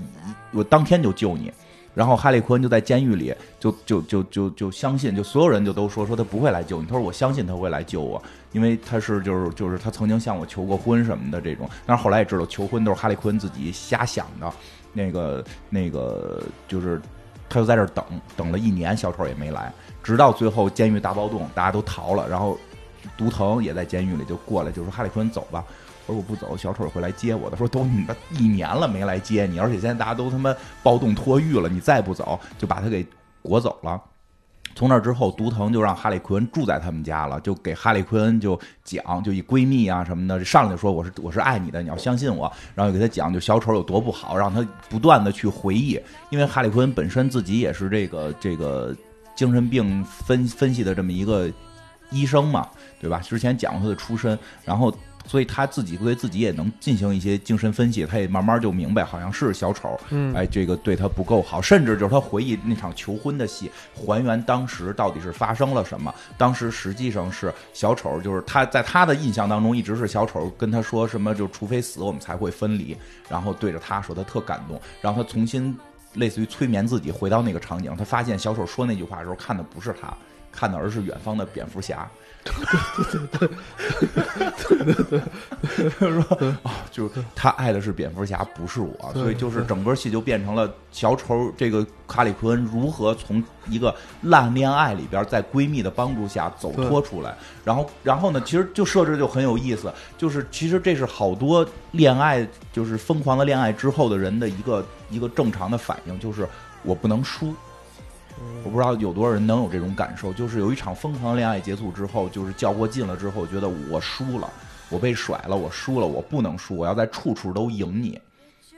[0.52, 1.52] 我当天就救你。”
[1.96, 6.86] 然后哈利昆就在监狱里，就就就就就相信，就所有人就都说说他不会来救你。
[6.88, 8.22] 他说：“我相信他会来救我，
[8.52, 14.52] 因为他是就是就是他曾经向我求过婚什么的这种。”但是后来也知道求婚都是哈利昆自己瞎想的。
[14.92, 17.02] 那个那个就是
[17.50, 18.04] 他就在这儿等
[18.36, 19.72] 等了一年，小丑也没来，
[20.04, 22.58] 直到最后监狱大暴动，大家都逃了，然后
[23.18, 25.64] 毒藤也在监狱里就过来就说：“哈利昆走吧。”
[26.08, 27.58] 我说我不走，小丑会来接我的。
[27.58, 33.04] 说都你妈一年了没来接你，而且现在大家都他妈暴动脱狱了，你再不走就把他给
[33.42, 34.00] 裹走了。
[34.76, 42.52] 从那之后，毒藤就让哈利奎恩住在他们家了，就给哈利奎恩就讲，就以闺蜜啊什么的，上来就说我是我是爱你的，你要相信我。
[42.76, 46.00] 然后给他讲，就小丑有多不好，让他不断的去回忆，
[46.30, 48.94] 因为哈利奎恩本身自己也是这个这个
[49.34, 51.50] 精神病分分析的这么一个
[52.12, 53.20] 医生嘛，对吧？
[53.20, 54.96] 之前讲过他的出身，然后。
[55.28, 60.00] 所以他自己对自己也能进行一些精神分析，他也慢慢就明白，好像是小丑，
[60.36, 66.14] 哎，这个对他不够好，甚至就是他回忆那场求婚的戏，还原当时到底是发生了什么。
[66.38, 72.96] 当时实际上是小丑，就是他在他的印象当中一直是小丑跟他说什么，就除非死我们才会分离，
[73.28, 75.76] 然后对着他说他特感动，然后他重新
[76.14, 80.16] 类似于催眠自己回到那个场景，他发现小丑说那句话的时候看的不是他，
[80.56, 82.10] 看的而是远方的蝙蝠侠。
[82.46, 82.54] 对
[83.12, 83.50] 对对
[84.68, 85.20] 对对对
[85.98, 97.36] 对，说啊，就他爱的是蝙蝠侠，不是我，所以就是整个戏就变成了小丑这个卡里昆恩如何从一个烂恋爱里边，在闺蜜的帮助下走脱出来。
[97.64, 106.48] 然后，然后呢，其实就设置就很有意思，就是其实这是好多恋爱，就是疯狂的恋爱之后的人的一个一个正常的反应，就是
[106.84, 107.56] 我不能输。
[108.64, 114.50] 我不知道有多少人能有这种感受，就是有一场疯狂恋爱结束之后，就是较过劲了之后，觉得我输了，
[114.90, 118.20] 我被甩了，我输了，我不能输，我要在处处都赢你。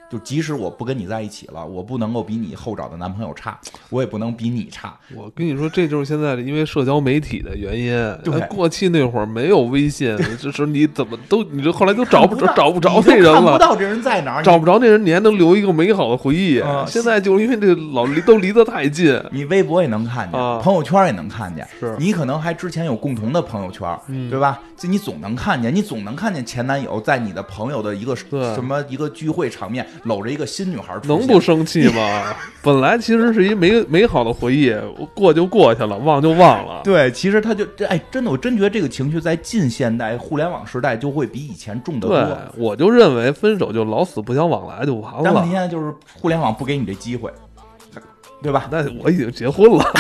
[0.09, 4.97] 就即使我不跟你在一起了，我不能够比你后找的男朋友差，我也不能比你差。
[5.13, 7.87] 我跟你说，这就是现在的因为社交媒体的原因。
[8.23, 16.63] 对，过去那会儿没有微信， 就是你怎么都，你这后来都找不着，找不着那人了，看不到这人在哪儿，找不着那人，你还能留一个美好的回忆。
[16.87, 23.85] 现在就因为这老离都离得太近， 你微博也能看见，朋友圈也能看见，是你可能还之前有共同的朋友圈，
[24.29, 24.61] 对吧？
[24.77, 29.85] 就你总能看见，你总能看见前男友在你的朋友的一个什么一个聚会场面。
[30.03, 32.35] 搂着一个新女孩，能不生气吗？
[32.61, 34.73] 本来其实是一美美好的回忆，
[35.13, 36.81] 过就过去了，忘就忘了。
[36.83, 42.17] 对，其实他就哎，真的，我真觉得这个情绪在近现代互联网时代就会比以前重得多。
[42.17, 45.21] 对，我就认为分手就老死不相往来就完了。
[45.23, 47.31] 但问题现在就是互联网不给你这机会，
[48.41, 48.67] 对吧？
[48.71, 49.85] 那我已经结婚了。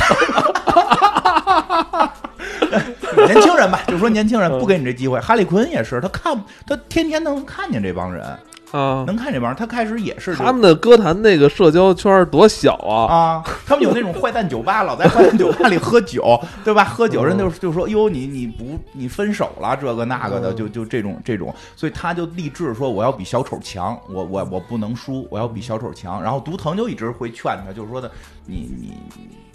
[3.25, 5.19] 年轻人吧，就说年轻人不给你这机会。
[5.21, 8.23] 哈利·奎恩也是，他看他天天能看见这帮人。
[8.71, 13.07] 啊，能看这帮人，他开始也是他们的歌坛那个社交圈多小啊！
[13.07, 16.83] 啊，他们有那种坏蛋酒吧，老在坏蛋酒吧里喝酒， 对吧？
[16.83, 26.21] 喝酒人就就说哟，你你不你分手了，这个那个的，就就这种这种，所以他就立志说我要比小丑强，我我我不能输，我要比小丑强。
[26.21, 28.11] 然后毒藤就一直会劝他，就是说的
[28.45, 28.97] 你你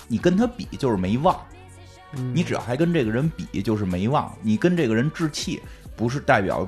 [0.08, 1.36] 你跟他比就是没望，
[2.32, 5.60] 你只要还跟这个人比就是没望，你跟这个人置气
[5.94, 6.66] 不是代表。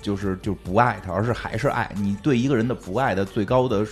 [0.00, 2.16] 就是就不爱他，而是还是爱你。
[2.22, 3.86] 对一个人的不爱的最高的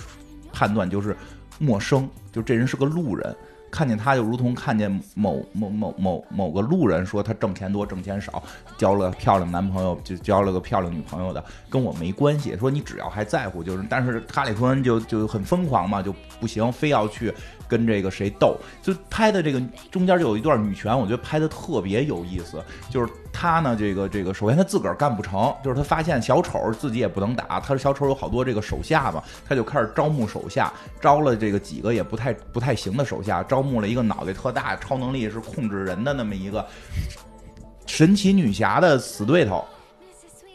[0.53, 1.17] 判断就是
[1.59, 3.35] 陌生，就这人是个路人。
[3.71, 8.41] 看见他就如同看见某某某某某个路人，说他挣钱多挣钱少，
[8.79, 12.57] 交了漂亮男朋友就交了个漂亮女朋友的，跟我没关系。
[12.57, 13.85] 说你只要还在乎，就是。
[13.91, 17.35] 但是哈利·昆恩就就很疯狂嘛，就不行，非要去。
[17.69, 19.61] 跟这个谁斗，就拍的这个
[19.91, 22.63] 中间就有一段女权，我觉得拍的特别有意思。
[22.91, 36.65] 就是他呢，这个这个，首先他自个儿干不成，就是他发现小丑自己也不能打，他小丑有好多这个手下嘛，他就开始招募手下，招了这个几个也不太不太行的手下，招募了一个脑袋特大、超能力是控制人的那么一个
[37.87, 39.65] 神奇女侠的死对头，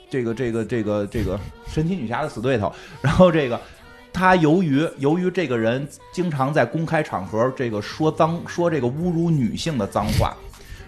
[0.10, 3.60] 这个这个这个这个神奇女侠的死对头，然后这个。
[4.20, 10.36] 他由于由于这个人经常在公开场合这个说脏说这个侮辱女性的脏话，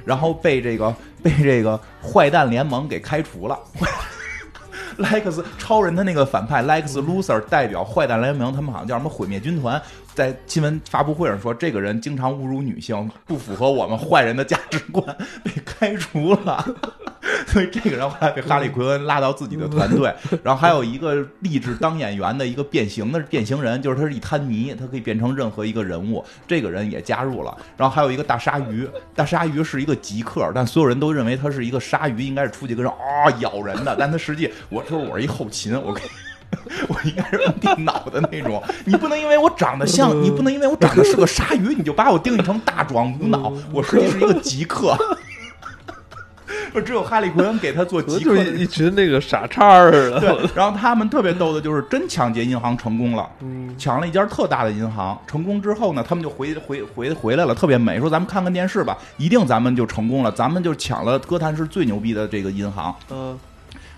[0.04, 3.58] 然后被这个被这个坏蛋联盟给开除了。
[5.00, 9.82] Lex 超人的那个反派 Lex Luthor 代表坏蛋联盟，他们好像叫什么毁灭军团，
[10.14, 15.04] 在新闻发布会上说，这个人经常侮辱女性，不符合我们坏人的价值观，
[15.44, 16.64] 被开除了。
[17.48, 20.14] 所以这个人后来被哈利奎恩拉到自己的团队。
[20.44, 26.24] 然后还有一个立志当演员的一个变形的变形人，就是他是一滩泥，他可以变成任何一个人物。
[26.48, 27.56] 这个人也加入了。
[27.78, 33.96] 然后还有一个大鲨鱼，大鲨鱼是一个极客，但所有人都认为他是一个鲨鱼，应该是出去跟人啊咬人的。
[33.98, 35.98] 但他实际，我说我是一后勤，我我
[37.04, 38.62] 应该是摁电脑的那种。
[38.86, 43.52] 你不能因为我长得像，你不能因为我长得是个鲨鱼，你就把我定义成大壮无脑。
[43.72, 44.96] 我实际是一个极客。
[46.86, 50.22] 只有哈利奎恩给他做极客，一群那个傻叉儿的。
[50.22, 53.30] 对，然后他们特别逗的就是真抢劫银行成功了，
[53.78, 55.20] 抢了一家特大的银行。
[55.28, 62.96] 成功之后呢，他们就回回回回来了，特别美，说咱们看看电视吧，一定咱们就成功了，咱们就抢了哥谭市最牛逼的这个银行。
[63.10, 63.38] 嗯。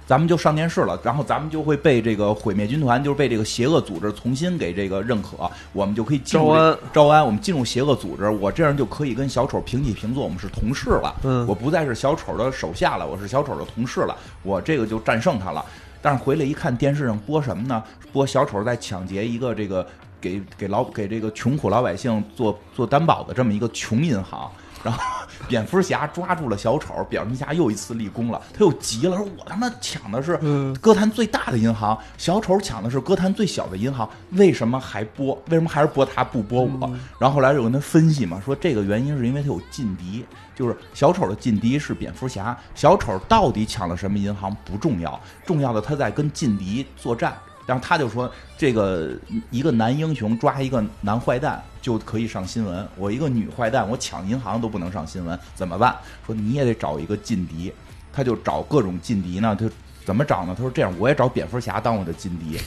[0.05, 11.15] 咱们就上电视了，然后咱们就会被这个毁灭军团，就是被这个邪恶组织重新给这个认可，我们就可以招安招安，我们进入邪恶组织，我这样就可以跟小丑平起平坐，我们是同事了。
[11.23, 15.63] 嗯，我不再是小丑的手下了，我是小丑的同事了，我这个就战胜他了。
[16.01, 17.81] 但是回来一看，电视上播什么呢？
[18.11, 19.87] 播小丑在抢劫一个这个
[20.19, 24.51] 给给老给这个穷苦老百姓做做担保的这么一个穷银行。
[24.83, 25.01] 然后，
[25.47, 28.41] 蝙蝠侠抓住了小丑，蝙蝠侠又一次立功了。
[28.53, 30.37] 他又急了，说：“我他妈抢的是
[30.79, 35.33] 歌坛最大的银行，小丑抢的是歌坛最小的银行，为什么还播？
[35.49, 40.25] 为什么还是播他不播我？”然后后来有人他分析嘛，说这个原因是因为他有劲敌，
[40.55, 42.57] 就是小丑的劲敌是蝙蝠侠。
[42.75, 47.35] 小丑到底抢了什么银行不重要，重要的他在跟劲敌作战。
[47.65, 49.11] 然后他就说：“这个
[49.49, 55.95] 一个男英雄抓一个男坏蛋就可以上新闻，我一个女坏蛋我抢银行都不能上新闻，怎么办？
[56.25, 57.73] 说你也得找一个劲敌，
[58.11, 59.55] 他就找各种劲敌呢。
[59.57, 59.69] 他
[60.03, 60.53] 怎么找呢？
[60.55, 62.59] 他说这样，我也找蝙蝠侠当我的劲敌，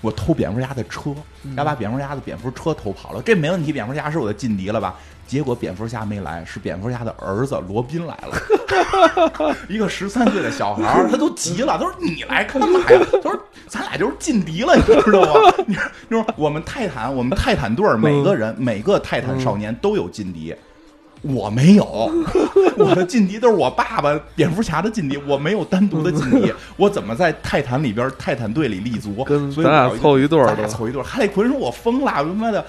[0.00, 1.14] 我偷蝙蝠侠的车，
[1.56, 15.74] 要把蝙蝠侠的蝙蝠车偷跑了，这没问题，蝙蝠侠是我的劲敌了吧？”结果蝙蝠侠没来，是蝙蝠侠的儿子罗宾来了， 一个十三岁的小孩儿，他都急了，他说：“你来干嘛呀？” 他说：“咱俩就是劲敌了，你知道吗？” 你
[16.10, 20.54] 说我们泰坦，我们泰坦队每个人每个泰坦少年都有劲敌，
[21.22, 22.10] 我没有，
[22.76, 29.24] 我的劲敌都是我爸爸蝙蝠侠的劲敌，我没有单独的劲敌，我怎么在泰坦里边泰坦队里立足？
[29.24, 31.04] 跟咱俩凑一对儿，咱俩凑一对儿。
[31.04, 32.64] 哈利奎说：“我疯了，他妈的！”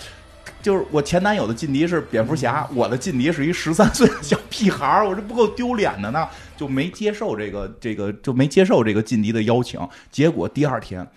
[0.65, 9.79] 就是我前男友的劲敌是蝙蝠侠，我的劲敌是一十三岁的小屁孩儿，我这不够丢脸的呢，就没接受这个这个就没接受这个劲敌的邀请。
[10.09, 11.07] 结果第二天，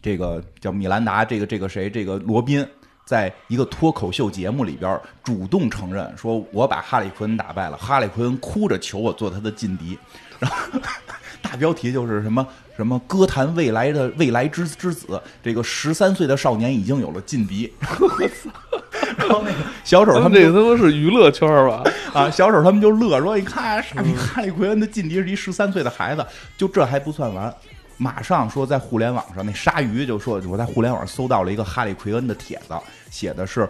[0.00, 2.64] 这个叫米兰达，这个这个谁，这个罗宾，
[3.04, 7.76] 在一个脱口秀节目里边主动承认说，我把哈利奎恩打败了。
[7.76, 9.98] 哈利奎恩哭着求我做他的劲敌，
[10.38, 10.56] 然后
[11.52, 12.46] 大标题就是什么。
[12.74, 17.70] 什么歌坛未来的未来之之子，这个十三岁的少年已经有了劲敌。
[19.18, 21.84] 然后那个小丑他们这个他妈是娱乐圈吧？
[22.14, 26.24] 啊，小丑他们就乐说：“你看，傻逼哈利奎恩的劲敌是一十三岁的孩子。”
[26.56, 27.54] 就这还不算完，
[27.98, 32.74] 马上说在互联网上，那鲨鱼就说：“我在互联网搜到了一个哈利奎恩的帖子，
[33.10, 33.68] 写的是。”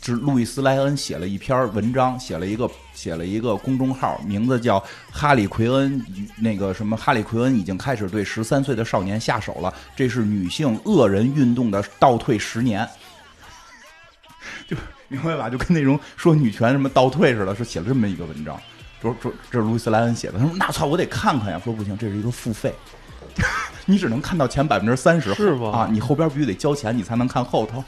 [0.00, 6.04] 是路易斯莱恩写了一篇文章，写了一个写了一个公众号，名字叫哈里奎恩，
[6.38, 12.88] 那个什么哈里奎恩已经开始对十三岁的少年下手了，这是女性恶人运动的倒退十年，
[14.66, 14.76] 就
[15.08, 15.50] 明白吧？
[15.50, 18.58] 就跟那种说女权什么倒退似的，是写了这么一个文章，
[19.02, 22.72] 说说这是路易斯莱恩写的，他说那操我得看看呀，说不行，这是一个付费，
[23.84, 25.70] 你只能看到前百分之三十，是吧？
[25.70, 27.84] 啊，你后边必须得交钱，你才能看后头，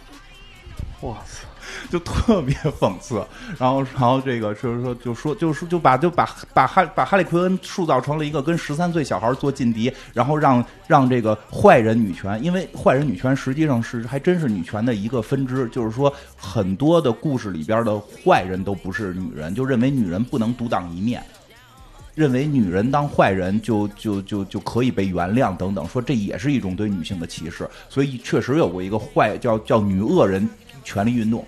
[1.01, 1.47] 哇塞！
[1.89, 3.25] 就特别讽刺，
[3.59, 21.23] 然后，然后这个就是说，就说，就是说，就把就把把哈把哈利奎恩塑造成了一个跟十三岁小孩做劲敌，然后让让这个坏人女权，因为坏人女权实际上是还真是女权的一个分支，就是说很多的故事里边的坏人都不是女人，就认为女人不能独当一面，
[22.15, 30.49] 认为女人当坏人就就就就可以被原谅等等，说这也是一种对女性的歧视，所以确实有过一个坏叫叫女恶人
[30.85, 31.45] 权利运动。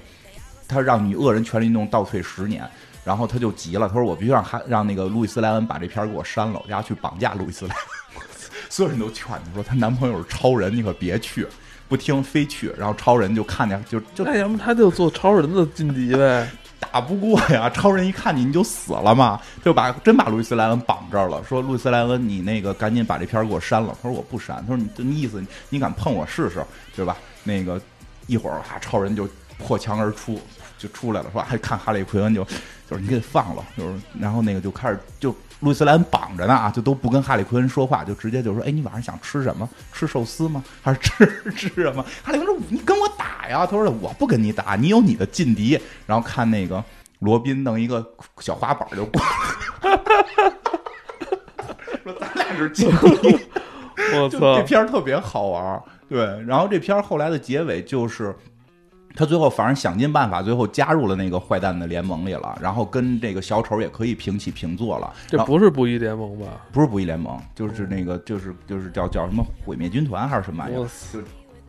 [0.68, 2.68] 他让你恶人权力运动倒退十年，
[3.04, 7.84] 然后他就急了，他说：“我必须让哈让那个路易斯莱恩把这片给我删了，我要去绑架路易斯莱恩。
[8.70, 11.46] ”所有人都劝他说：“她男朋友是超人，你可别去。”
[11.88, 12.72] 不听，非去。
[12.78, 16.48] 然后超人就看见，就就那要么他就做超人的劲敌呗，
[16.80, 17.68] 打不过呀。
[17.68, 26.64] 超人一看你，你就死了嘛，就把真把路易斯莱恩绑这儿了，说：“路易斯莱恩，你那个赶紧把这片给我删了。”他说：“我不删。”他说：“你这意思，你敢碰我试试，
[26.96, 27.78] 对吧？”那个
[28.26, 29.28] 一会儿啊，超人就
[29.58, 30.40] 破墙而出。
[30.78, 32.42] 就出来了，说还看哈利奎恩就
[32.90, 39.68] 就是你给放了，就是然后那个就开始就路易斯兰绑着呢啊，就都不跟哈利奎恩说话，就直接就说：“哎，你晚上想吃什么？
[39.92, 40.64] 吃寿司吗？
[40.82, 41.24] 还是吃
[41.54, 46.84] 吃什么？”哈利奎恩说：“你跟我打呀！”他说：“我不跟你打，你有你的劲敌。”然后看那个
[47.20, 48.04] 罗宾弄一个
[48.40, 49.22] 小滑板就过，
[52.02, 53.38] 说咱俩是经历。
[54.14, 56.24] 我操这，片儿特别好玩儿，对。
[56.44, 58.34] 然后这片儿后来的结尾就是，
[59.14, 65.12] 他最后反正想尽办法，最后加入了那个坏蛋的联盟里了，然后跟这个小丑也可以平起平坐了。
[65.26, 66.46] 这不是不义联盟吧？
[66.72, 70.88] 不是不义联盟，就是那个就是就是叫叫什么毁灭军团还是什么玩意儿？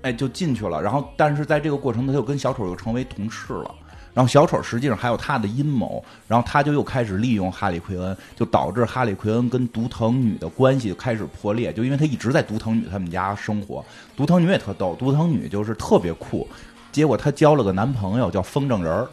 [0.04, 0.82] 哎，就进去了。
[0.82, 3.76] 然后但是在这个过程，他就跟小丑又成为同事了。
[4.14, 13.84] 然后小丑实际上还有他的阴谋，然后他就又开始利用哈利奎恩，就导致哈利奎恩跟毒藤女的关系开始破裂，就因为他一直在毒藤女他们家生活，
[14.16, 16.48] 毒藤女也特逗，毒藤女就是特别酷，
[16.94, 19.10] 结果她交了个男朋友叫风筝人儿，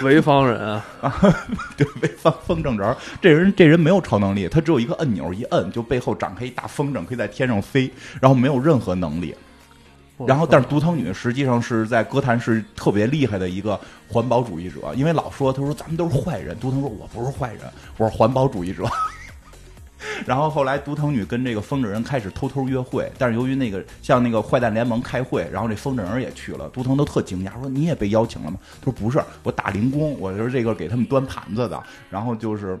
[0.00, 0.84] 潍坊人啊，
[1.76, 9.34] 对，潍坊风筝人儿，这人这人没有超能力，他只有一个按钮，一摁就背后展开一大风筝，可以在天上飞，然后没有任何能力。
[10.26, 17.60] 然后，但是独藤女实际上是在歌坛是特别厉害的一个环保主义者，因为老说他说咱们都是坏人，独藤说我不是坏人，
[17.96, 18.84] 我是环保主义者。
[20.26, 28.58] 然后后来独藤女跟这个风筝人开始偷偷约会，但是由于那个像那个坏蛋联盟开会，然后这风筝人也去了，独藤都特惊讶，说你也被邀请了吗？
[28.80, 32.78] 他说不是，我打零工，我就是这个给他们端盘子的，然后就是。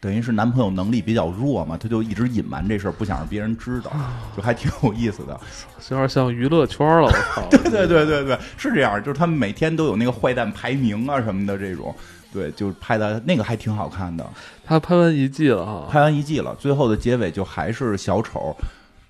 [0.00, 3.92] 等于是男朋友能力比较弱嘛，他就一直隐瞒这事儿，不想让别人知道，
[4.36, 5.40] 就还挺有意思的。
[5.90, 7.48] 有点像娱乐圈了，我操！
[7.48, 11.94] 对对对对对，是这样，就是他们每天都有那个坏蛋排名啊什么的这种，
[12.32, 14.26] 对，就是拍的那个还挺好看的。
[14.64, 18.56] 他拍完一季了哈，拍完一季了，最后的结尾就还是小丑，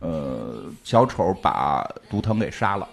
[0.01, 2.89] 呃，小丑把毒藤给杀了，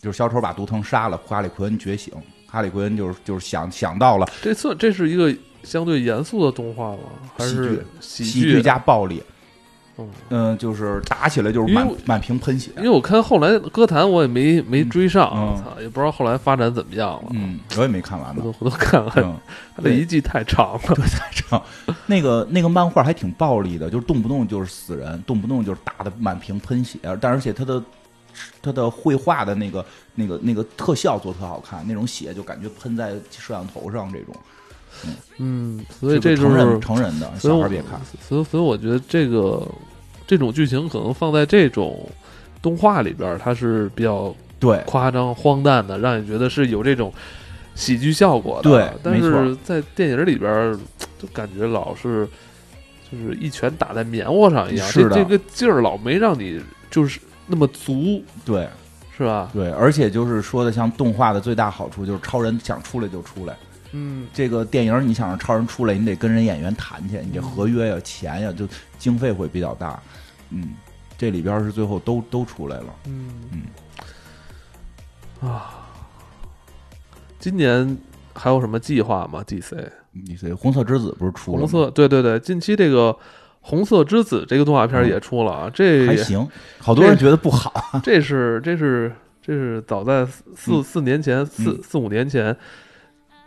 [0.00, 2.14] 就是小丑把毒藤杀了，哈利奎恩觉醒，
[2.46, 7.02] 哈利奎恩就是就是想想到了这次这是一个相对严肃的动画吗？
[7.36, 9.22] 还是喜喜剧加暴力，
[9.96, 17.28] 嗯嗯、就是打起来就是满满屏喷血，因为我看后来歌坛我也没没追上，嗯我操，也不知道后来发展怎么样了。
[17.30, 19.36] 嗯，我也没看完呢，回头回头看完，嗯。
[19.76, 20.78] 他这一季太长了。
[20.78, 21.62] 太长，
[22.06, 27.82] 那个那个漫画还挺暴力的，就是动不动就是死人，动不动就是打的满屏喷血，但而且他的
[28.62, 29.84] 他的绘画的那个
[30.14, 34.34] 那个那个特效做得特好看，那种血就感觉喷在摄像头上，这种，
[35.38, 39.66] 嗯，所以这就是个成人，的所以我小孩别看，所以所以我觉得这个
[40.26, 42.08] 这种剧情可能放在这种
[42.62, 47.12] 动画里边，它是比较对夸张荒诞的，让你觉得是有这种
[47.74, 48.70] 喜剧效果的。
[48.70, 50.78] 对但是在电影里边，
[51.18, 52.28] 就感觉老是
[53.10, 58.68] 就是一拳打在棉花上一样，这这个劲儿老没让你就是那么足，对
[59.16, 59.50] 是吧？
[59.52, 63.56] 对，而且就是说的像动画的最大好处就是超人想出来就出来。
[63.96, 68.66] 嗯，这个电影你想让超人出来，你得跟人演员谈去，你这合约呀、钱呀，就
[68.98, 70.02] 经费会比较大。
[70.50, 70.74] 嗯，
[71.16, 72.86] 这里边是最后都都出来了。
[73.06, 73.62] 嗯嗯
[75.48, 75.86] 啊，
[77.38, 77.96] 今年
[78.34, 81.68] 还有什么计划吗？DC，DC 红色之子不是出了吗？
[81.68, 83.16] 红色，对对对，近期这个
[83.60, 87.72] 红色之子这个动画片也出了啊，这还行，好多人觉得不好。
[88.02, 90.26] 这是这是这是早在
[90.56, 92.56] 四四年前四嗯四五年前，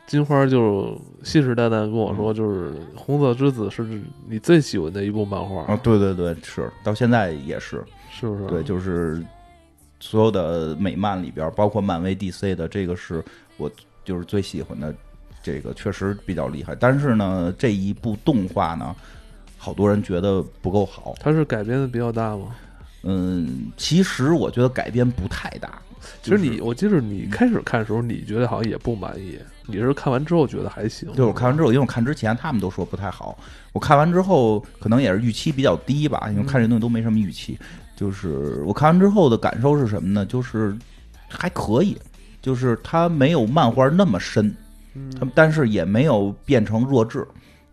[0.08, 3.86] 金花就信誓旦旦跟我说，就是《红色之子》是
[4.26, 8.45] 你最喜欢的一部漫画，啊，对对对，是到现在也是，是不是？
[8.47, 9.22] 对，就是
[9.99, 13.22] 所有的美漫里边，包括漫威、DC 的，这个是
[13.58, 13.70] 我
[14.05, 14.95] 就是最喜欢的，
[15.43, 16.74] 这个确实比较厉害。
[16.74, 18.95] 但是呢，这一部动画呢，
[19.58, 21.16] 好多人觉得不够好。
[21.20, 22.55] 它是改编的比较大吗？
[23.03, 25.82] 嗯，其实我觉得改编不太大。
[26.22, 29.38] 其实你，我记得你开始看的时候，你觉得好像也不满意，
[29.68, 31.11] 你是看完之后觉得还行。
[31.13, 33.38] 对我看完之后，因为我看之前他们都说不太好，
[33.74, 37.59] 我看完之后可能也是预期比较低吧，因为看这东西都没什么预期。
[37.95, 40.26] 就是我看完之后的感受是什么呢？
[40.26, 40.76] 就是
[41.28, 41.97] 还可以，
[42.41, 44.55] 就是它没有漫画那么深，
[45.36, 47.28] 但是也没有变成弱智。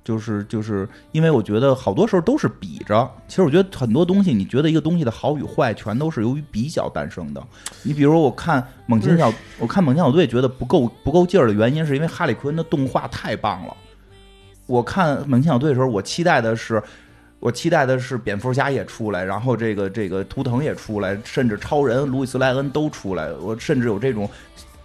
[0.05, 7.43] 就是就是因为我觉得好多时候都是比着，其实我觉得很多东西，你觉得一个东西的好与坏，全都是由于比较诞生的。
[7.83, 13.75] 你比如我看猛禽小，我看猛禽小队觉得不够不够劲儿的原因，是因为哈利奎恩的动画太棒了。
[14.67, 16.83] 我看猛禽小队的时候，我期待的是，
[17.41, 23.33] 我期待的是蝙蝠侠也出来，然后这个这个图腾也出来，甚至超人、路易斯莱恩都出来。
[23.33, 24.29] 我甚至有这种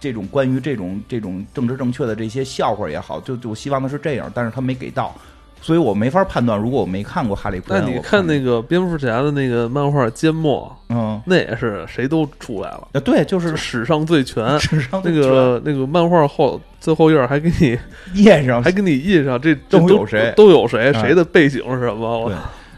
[0.00, 5.14] 这种关于这种这种政治正确的这些笑话也好，就就希望的是这样，但是他没给到，
[5.60, 6.58] 所以我没法判断。
[6.58, 14.42] 如果我没看过哈利波特，那你看那个蝙蝠侠的那个漫画《缄默嗯》，那也是谁都出来了，啊，对，就是史上最全。
[14.58, 17.78] 智商那个那个漫画后最后页还给你
[18.16, 22.32] 印上还给你印上这这都有谁都有谁哎谁的背景是什么？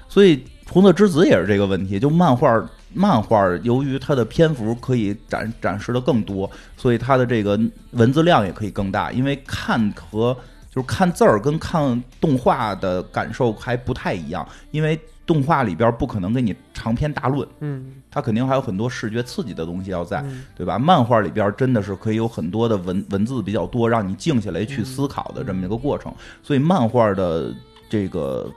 [0.08, 2.60] 所以红色之子也是这个问题，就漫画
[2.94, 7.58] 漫画由于它的篇幅可以展展示的更多，所以它的这个
[7.92, 10.36] 文字量也可以更大，因为看和
[10.70, 20.78] 就是看字儿跟看动画的感受还不太一样，因为动画里边不可能给你长篇大论，嗯，它肯定还有很多视觉刺激的东西要在，嗯对吧？
[20.78, 26.12] 漫画里边真的是可以有很多的文文字比较多，让你静下来去思考的这么一个过程，
[26.42, 27.54] 所以漫画的
[27.88, 28.50] 这个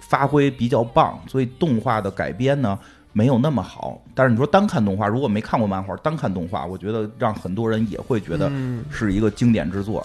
[0.00, 2.78] 发挥比较棒，所以动画的改编呢。
[3.12, 10.04] 没有那么好，但是你说单看动画，如果没看过漫画，单看动画，我觉得让很多人也会觉得嗯是一个经典之作。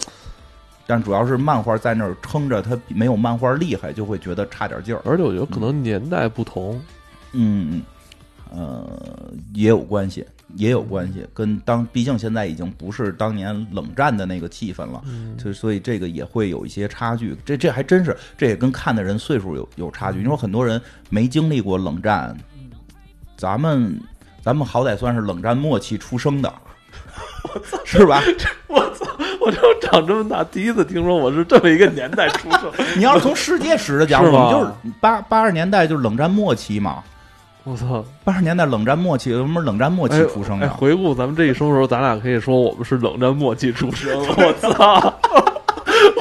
[0.87, 5.01] 但主要是漫画在那儿撑着，它没有漫画厉害，就会觉得差点劲儿。
[5.03, 6.79] 而且我觉得可能年代不同，
[7.33, 7.81] 嗯，
[8.51, 8.87] 呃，
[9.53, 10.23] 也有关系，
[10.55, 17.35] 也有关系，跟当毕竟现在已经不是当年冷战的那个气氛了，嗯就所以这个也会有一些差距。
[17.43, 20.21] 这这还真是，这也跟看的人岁数有有差距。
[20.21, 20.79] 因为很多人
[21.09, 22.37] 没经历过冷战，
[23.37, 23.99] 咱们
[24.43, 26.53] 咱们好歹算是冷战末期出生的，
[27.85, 28.21] 是吧？
[28.67, 29.05] 我操！
[29.39, 32.61] 我就长这么大第一次听说我是这么一个年代出生。
[32.97, 37.03] 你要是从世界史的讲，是吗我们就是八八十年代就是冷战末期嘛，
[37.63, 38.03] 我操！
[38.23, 40.65] 八十年代冷战末期，我们是冷战末期哎出生的。
[40.65, 44.17] 哎，回顾咱们这一生的时候，咱俩可以说我们是冷战末期出生。
[44.19, 45.13] 我操！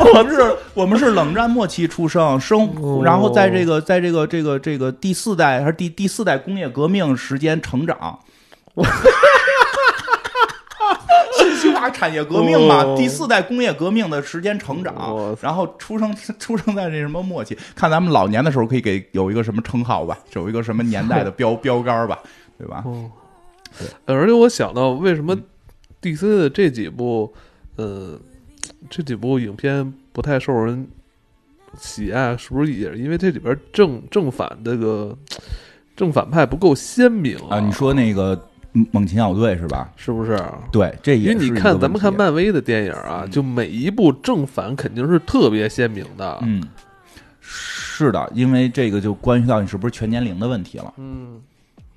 [0.13, 8.19] 我们是，我们是冷战末期出生，生，哦然后在这个，在这个，这个，这个第四代还是第第四代工业革命时间成长。
[11.37, 17.57] 信息化产业革命嘛，哦第四代工业革命的时间成长我，然后出生 出生在这什么末期？
[17.75, 22.19] 看咱们老年的时候可以给有一个什么称号吧，有一个什么年代的标 标杆吧，
[22.59, 22.83] 对吧？
[22.87, 23.11] 哦，
[24.07, 25.37] 而且我想到，为什么
[26.03, 27.33] DC 的这几部，
[27.77, 28.19] 呃，
[28.89, 30.87] 这几部影片不太受人
[31.79, 35.17] 喜爱，是不是也是因为这里边正正反这个
[35.97, 38.41] 正反派不够鲜明啊，你说那个
[38.91, 39.91] 猛禽小队是吧？
[39.97, 40.41] 是不是？
[40.73, 46.39] 对，这也因为你看咱们看漫威的电影啊，嗯就每一部正反肯定是特别鲜明的。
[46.43, 46.63] 嗯，
[47.41, 50.93] 是的，因为这个就关系到你是不是全年龄的问题了。
[50.97, 51.41] 嗯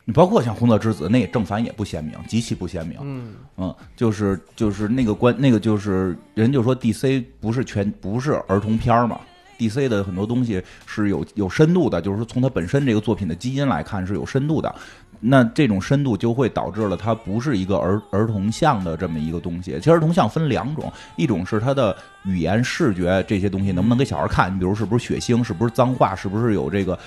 [0.09, 2.97] 你包括像红色之子，那正反也不鲜明，极其不鲜明。
[3.01, 9.19] 嗯嗯，就是就是那个关那个就是人就说 DC 不是全不是儿童片儿嘛
[9.59, 14.73] ，DC 的很多东西是有有深度的，就是说从它本身这个作品的基因来看是有深度的。
[15.19, 19.73] 那这种深度就会导致了它不是一个儿儿童像的这么一个东西。
[19.79, 21.93] 其实儿童像分两种，一种是它的
[22.28, 26.99] 语言、视觉这些东西能不能给小孩看，你比如是不是血腥，是不是脏话，是不是有这个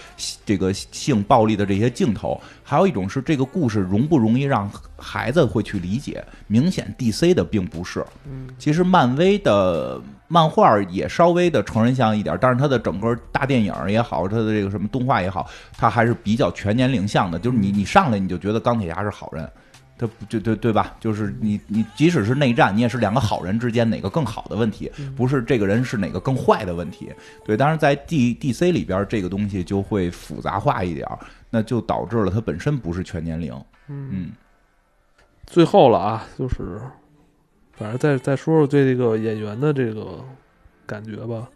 [0.47, 6.25] 这个性暴力的这些镜头，还有一种是这个故事容不容易让孩子会去理解。
[6.47, 17.39] 明显 DC 的并不是，嗯其实漫威的漫画也稍微的成人向一点，但是它的整个大电影也好，它的这个什么动画也好，它还是比较全年龄向的。
[17.39, 19.49] 就是你你上来你就觉得钢铁侠是好人，
[20.01, 20.97] 他不就对对吧？
[20.99, 27.13] 就是你你即使是内战，你也是两个好人之间哪个更好的问题，不是这个人是哪个更坏的问题。
[27.45, 31.07] 对，当然在 D D C 里边这个东西就会复杂化一点，
[31.51, 33.53] 那就导致了它本身不是全年龄。
[33.89, 34.09] 嗯。
[34.11, 34.31] 嗯
[35.47, 36.81] 最后了啊，就是
[37.73, 40.25] 反正再再说说对这个演员的这个
[40.87, 41.47] 感觉吧。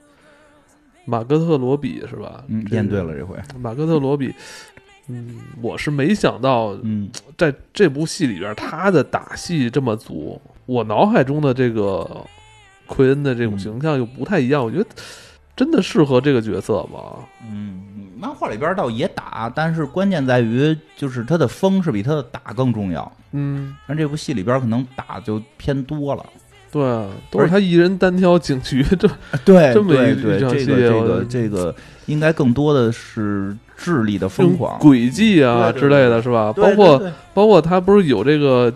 [1.06, 2.42] 马格特罗比是吧？
[2.48, 3.38] 嗯，这验对了这回。
[3.58, 4.34] 马格特罗比，
[5.08, 10.40] 嗯，我是没想到嗯在这部戏里边他的打戏这么足。
[10.66, 12.24] 我脑海中的这个
[12.86, 14.86] 奎恩的这种嗯形象又不太一样，我觉得
[15.54, 17.16] 真的适合这个角色吗？
[17.46, 17.82] 嗯，
[18.18, 23.12] 漫画里边倒也打，但是关键在于就是他的风是比他的打更重要。
[23.32, 26.24] 嗯，但这部戏里边可能打就偏多了。
[26.72, 29.08] 对啊，都是他一人单挑警局，这
[29.44, 31.76] 对这么一对这个这个这个
[32.06, 34.78] 应该更多的是智力的疯狂。
[34.80, 36.52] 诡计啊之类的是吧？
[36.52, 38.72] 包括包括他不是有这个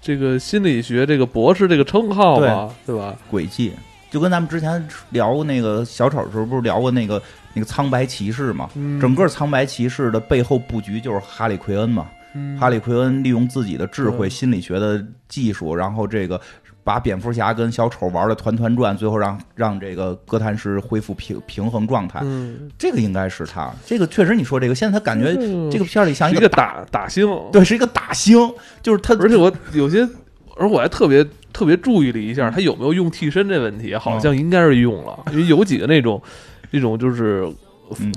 [0.00, 2.70] 这个心理学这个博士这个称号吗？
[2.84, 3.14] 对吧？
[3.30, 3.72] 诡计，
[4.10, 7.20] 就跟咱们之前聊过那个小丑的时候，不是聊过那个
[7.52, 8.68] 那个苍白骑士嘛？
[8.74, 12.06] 嗯整个苍白骑士的背后布局就是哈利奎恩嘛。
[12.38, 16.38] 嗯哈利奎恩利用自己的智慧、嗯心理学的技术，然后这个
[16.86, 22.20] 把蝙蝠侠跟小丑玩的团团转，最后让让这个哥谭市恢复平平衡状态。
[22.22, 28.38] 嗯，这个应该是他，这个确实你说这个，现在他感觉嗯这个片儿里像是一个打打星，对，是一个打星，
[28.84, 30.08] 就是他，而且我有些，
[30.56, 36.22] 而我还特别特别注意了一下，他有没有用替身这问题，好像应该是用了，因为有几个那种
[36.70, 37.56] 那种就是嗯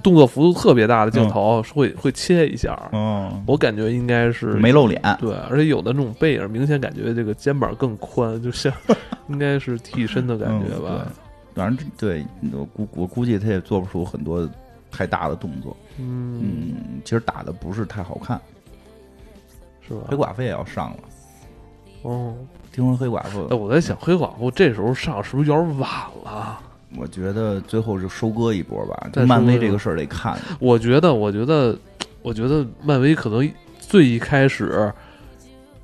[0.03, 8.73] 动作幅度特别大的镜头会会切一下，嗯，我感觉应该是没露脸，对，而且有的那种背影，明显感觉这个肩膀更宽，就像
[9.29, 11.07] 应该是替身的感觉吧。
[11.55, 14.47] 反正对我估我估计他也做不出很多
[14.89, 15.75] 太大的动作。
[15.97, 18.39] 嗯，嗯，其实打的不是太好看，
[19.85, 20.01] 是吧？
[20.09, 20.15] 黑？
[20.15, 20.97] 寡妇也要上了，
[22.03, 22.33] 哦，
[22.71, 25.89] 听说黑寡妇哎，我在想，黑寡妇这时候上是不是有点晚
[26.23, 26.59] 了？
[26.97, 29.09] 我觉得最后就收割一波吧。
[29.25, 31.77] 漫威这个事儿得看，我觉得，我觉得，
[32.21, 33.49] 我觉得漫威可能
[33.79, 34.91] 最一开始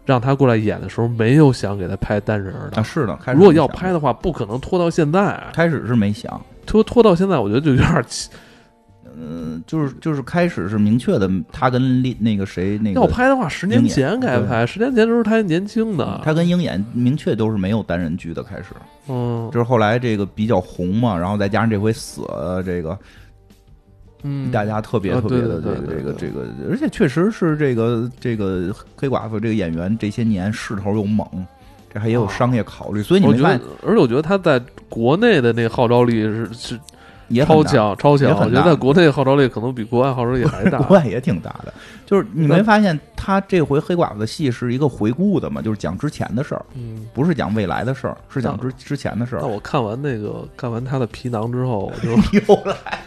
[0.05, 2.77] 让他过来演的时候，没有想给他拍单人儿的。
[2.77, 3.15] 啊，是的。
[3.17, 8.29] 开始如果要拍的话，不可能拖到现在，开始是没想，拖拖到现在，我觉得就有点奇
[9.17, 16.21] 嗯，就是就是开始是明确的，他跟那那个谁那个要拍的话，十年前该拍，十年前的时候他还年轻的。
[16.23, 18.75] 他跟鹰眼明确都是没有单人剧的开始，
[19.07, 22.97] 嗯就是后来这个比较红嘛，然后再加上这回死了，这个
[24.23, 31.25] 嗯，大家特别啊特别的这个这个这个，而且确实是这个这个黑寡妇这个演员这些年势头又猛，
[31.93, 34.59] 这还也有啊商业考虑，所以你我觉得没发现，而且我觉得他在
[34.89, 36.81] 国内的那个号召力是是超
[37.27, 40.79] 也超，强超强，我觉得在国内号召力可能比国外号召力还大。
[40.79, 41.73] 国外也挺大的。
[42.05, 45.61] 就是你没发现他这回黑寡妇的戏是一个回顾的嘛？
[45.61, 49.39] 就是讲之前的事儿，嗯，不是讲未来的事儿，是讲之之前的事儿。
[49.41, 52.11] 那我看完那个看完他的皮囊之后，我就
[52.47, 52.99] 又来，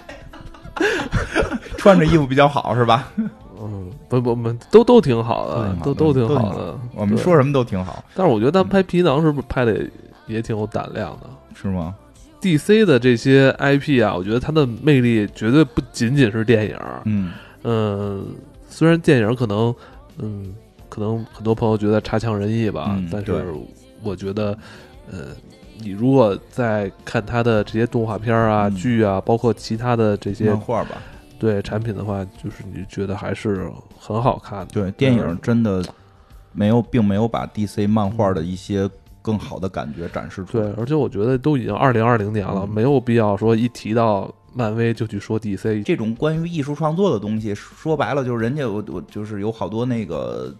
[1.78, 3.08] 穿着衣服比较好是吧？
[3.60, 9.78] 嗯，不不不，都都挺好的，都都挺挺好的我们说什么都挺好，但是我觉得他拍皮囊是不是拍的
[10.26, 11.94] 也挺有胆量的是吗？
[12.40, 16.76] ？DC 的这些 IP 啊，我觉得它的魅力绝对不仅仅是电影。
[17.04, 17.32] 嗯，
[17.64, 18.26] 嗯，
[18.68, 19.74] 虽然电影可能，
[20.18, 20.54] 嗯，
[20.88, 23.44] 可能很多朋友觉得差强人意吧，但是
[24.02, 24.56] 我觉得，
[25.10, 25.28] 呃，
[25.80, 31.02] 你如果在看它的这些动画片啊、嗯剧啊，包括其他的这些漫画吧。
[31.40, 34.66] 对产品的话，就是你觉得还是很好看的。
[34.72, 35.84] 对，电影真的
[36.52, 38.90] 没有，并没有把 DC 漫画的一些
[39.28, 40.64] 更好的感觉展示出来。
[40.64, 45.82] 对，而且我觉得都已经二零二零年了，嗯没有必要说一提到漫威就去说 DC。
[45.84, 50.54] 这种关于艺术创作的东西，说白了就是人家我我就是有好多那个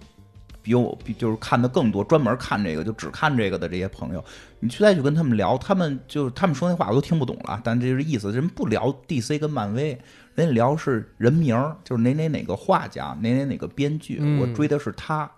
[0.63, 4.23] 比我比就是看的更多，专门看这个就只看这个的这些朋友，
[4.61, 9.99] 你去再去跟他们聊，他们就是他们说那话我都听不懂了，但这是意思，人不聊 DC 跟漫威。
[10.35, 15.29] 人家聊是人名儿，就是哪哪哪个画家，哪哪哪个编剧，嗯我追的是他。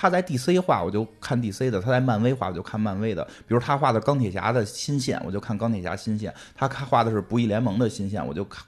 [0.00, 3.22] 他在 DC 画，我就看 DC 的；他在漫威画，我就看漫威的。
[3.46, 8.64] 比如他画的钢铁侠的新线，我就看钢铁侠新线；他看画的是不义联盟的新线，我就看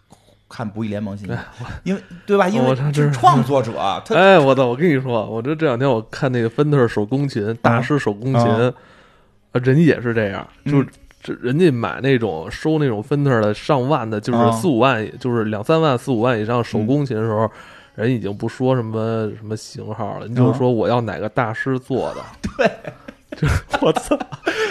[0.47, 1.39] 看不义联盟新线。
[1.85, 2.51] 因为对吧？
[2.51, 3.73] 因为这是创作者，
[4.05, 4.67] 他哎，我操！
[4.67, 8.45] 我跟你说，我这这两天我看那个芬特手工琴大师手工琴，
[9.53, 10.87] 人家也是这样，嗯
[11.23, 17.51] 就是人家买那种收那种芬特的上万的，就是啊四五万，就是两三万、四五万以上手工琴的时候，
[17.95, 22.23] 人已经不说什么什么型号了，你就是说我要哪个大师做的，
[22.57, 22.71] 对，
[23.37, 24.19] 就是我操，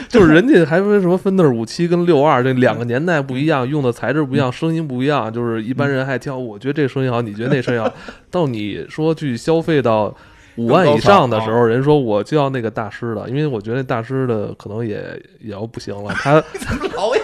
[0.10, 7.93] 就是人家还分什么芬特五七跟六二这两个年代不一样，用的材质不一样，声音不一样，就是一般人还挑，我觉得这声音好，你觉得那声音好，
[8.31, 10.15] 到你说去消费到。
[10.57, 14.98] 五万以上的时候，人说我就要那个大师的，因为我觉得那大师的可能也
[15.39, 16.34] 也要不行了，他
[16.93, 17.22] 老有？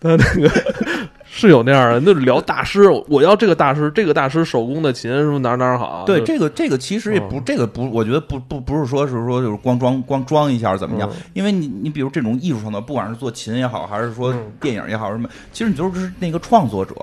[0.00, 0.48] 他那个
[1.36, 11.10] 是有那样的，那聊大师，我要这个大师，这个大师手工的琴什么哪哪好，对，这个这个其实也不，嗯这个不，我觉得不不不是说是说就是光装光装一下怎么样？
[11.10, 16.94] 嗯因为你你比如这种艺术创作，不管是做琴也好，还是说嗯电影也好，什么，其实你就是那个创作者。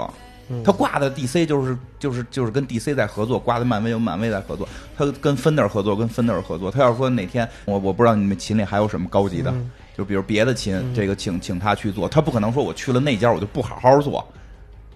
[0.50, 4.68] 嗯他挂的 DC 就是就是就是跟 DC 在合作，挂的漫威有漫威在合作，
[4.98, 6.70] 他跟芬德尔合作，跟芬德尔合作。
[6.70, 14.26] 他要说哪天我我不知道你们琴里还有什么高级的，嗯就比如别的琴，嗯这个请请他去做，他不可能说我去了那家我就不好好做，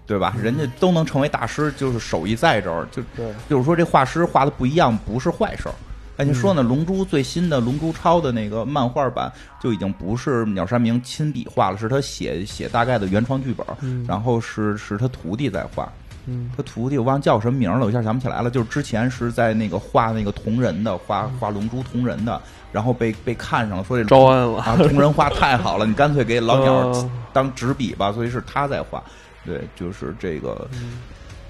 [0.06, 0.34] 对吧？
[0.40, 5.74] 人家都能成为大师，就是手艺在这儿，就对，就是说这画师画的不一样不是坏事儿。
[6.16, 6.62] 哎，你说呢？
[6.62, 15.92] 嗯《龙珠》最新的《龙珠超》的那个漫画版就已经不是鸟山明亲笔画了，是他写写大概的原创剧本，嗯然后是是他徒弟在画。
[16.28, 18.50] 嗯他徒弟我忘叫什么名了，我一下想不起来了。
[18.50, 22.40] 就是之前是在那个画那个同人的，画画龙珠同人的，
[22.76, 28.12] 然后被被看上了，说这招安了，啊同人画太好了，你干脆给老鸟呃 当纸笔吧。
[28.12, 29.02] 所以是他在画，
[29.46, 30.98] 对，就是这个，嗯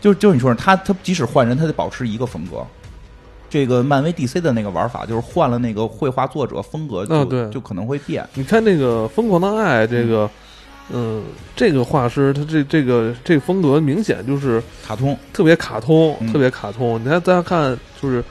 [0.01, 2.65] 就就你说他他即使换人，他得保持一个风格。
[3.51, 8.24] 这个漫威 DC 的那个玩法，就是换了那个绘画作者风格就，就可能会变。
[8.35, 10.31] 你看那个《疯狂的爱》这个，
[10.93, 11.24] 嗯，
[11.55, 17.01] 这个画师他这这个这个风格明显就是卡通，特别卡通，嗯特别卡通。
[17.01, 18.23] 你看大家看就是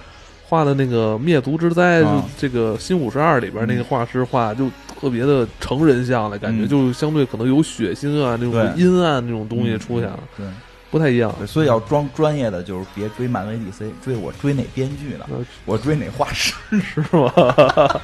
[0.47, 2.03] 画的那个灭族之灾，
[2.37, 4.69] 这个新五十二里边那个画师画就
[4.99, 10.45] 特别的成人像的感觉，嗯就相对可能有血腥啊，那种阴暗那种东西出现了，对。
[10.91, 11.33] 不太一样。
[11.45, 15.25] 所以要装专业的，就是别追漫威 DC，追我追哪编剧呢？
[15.29, 16.53] 呃我追哪画师？
[16.79, 17.29] 是吗？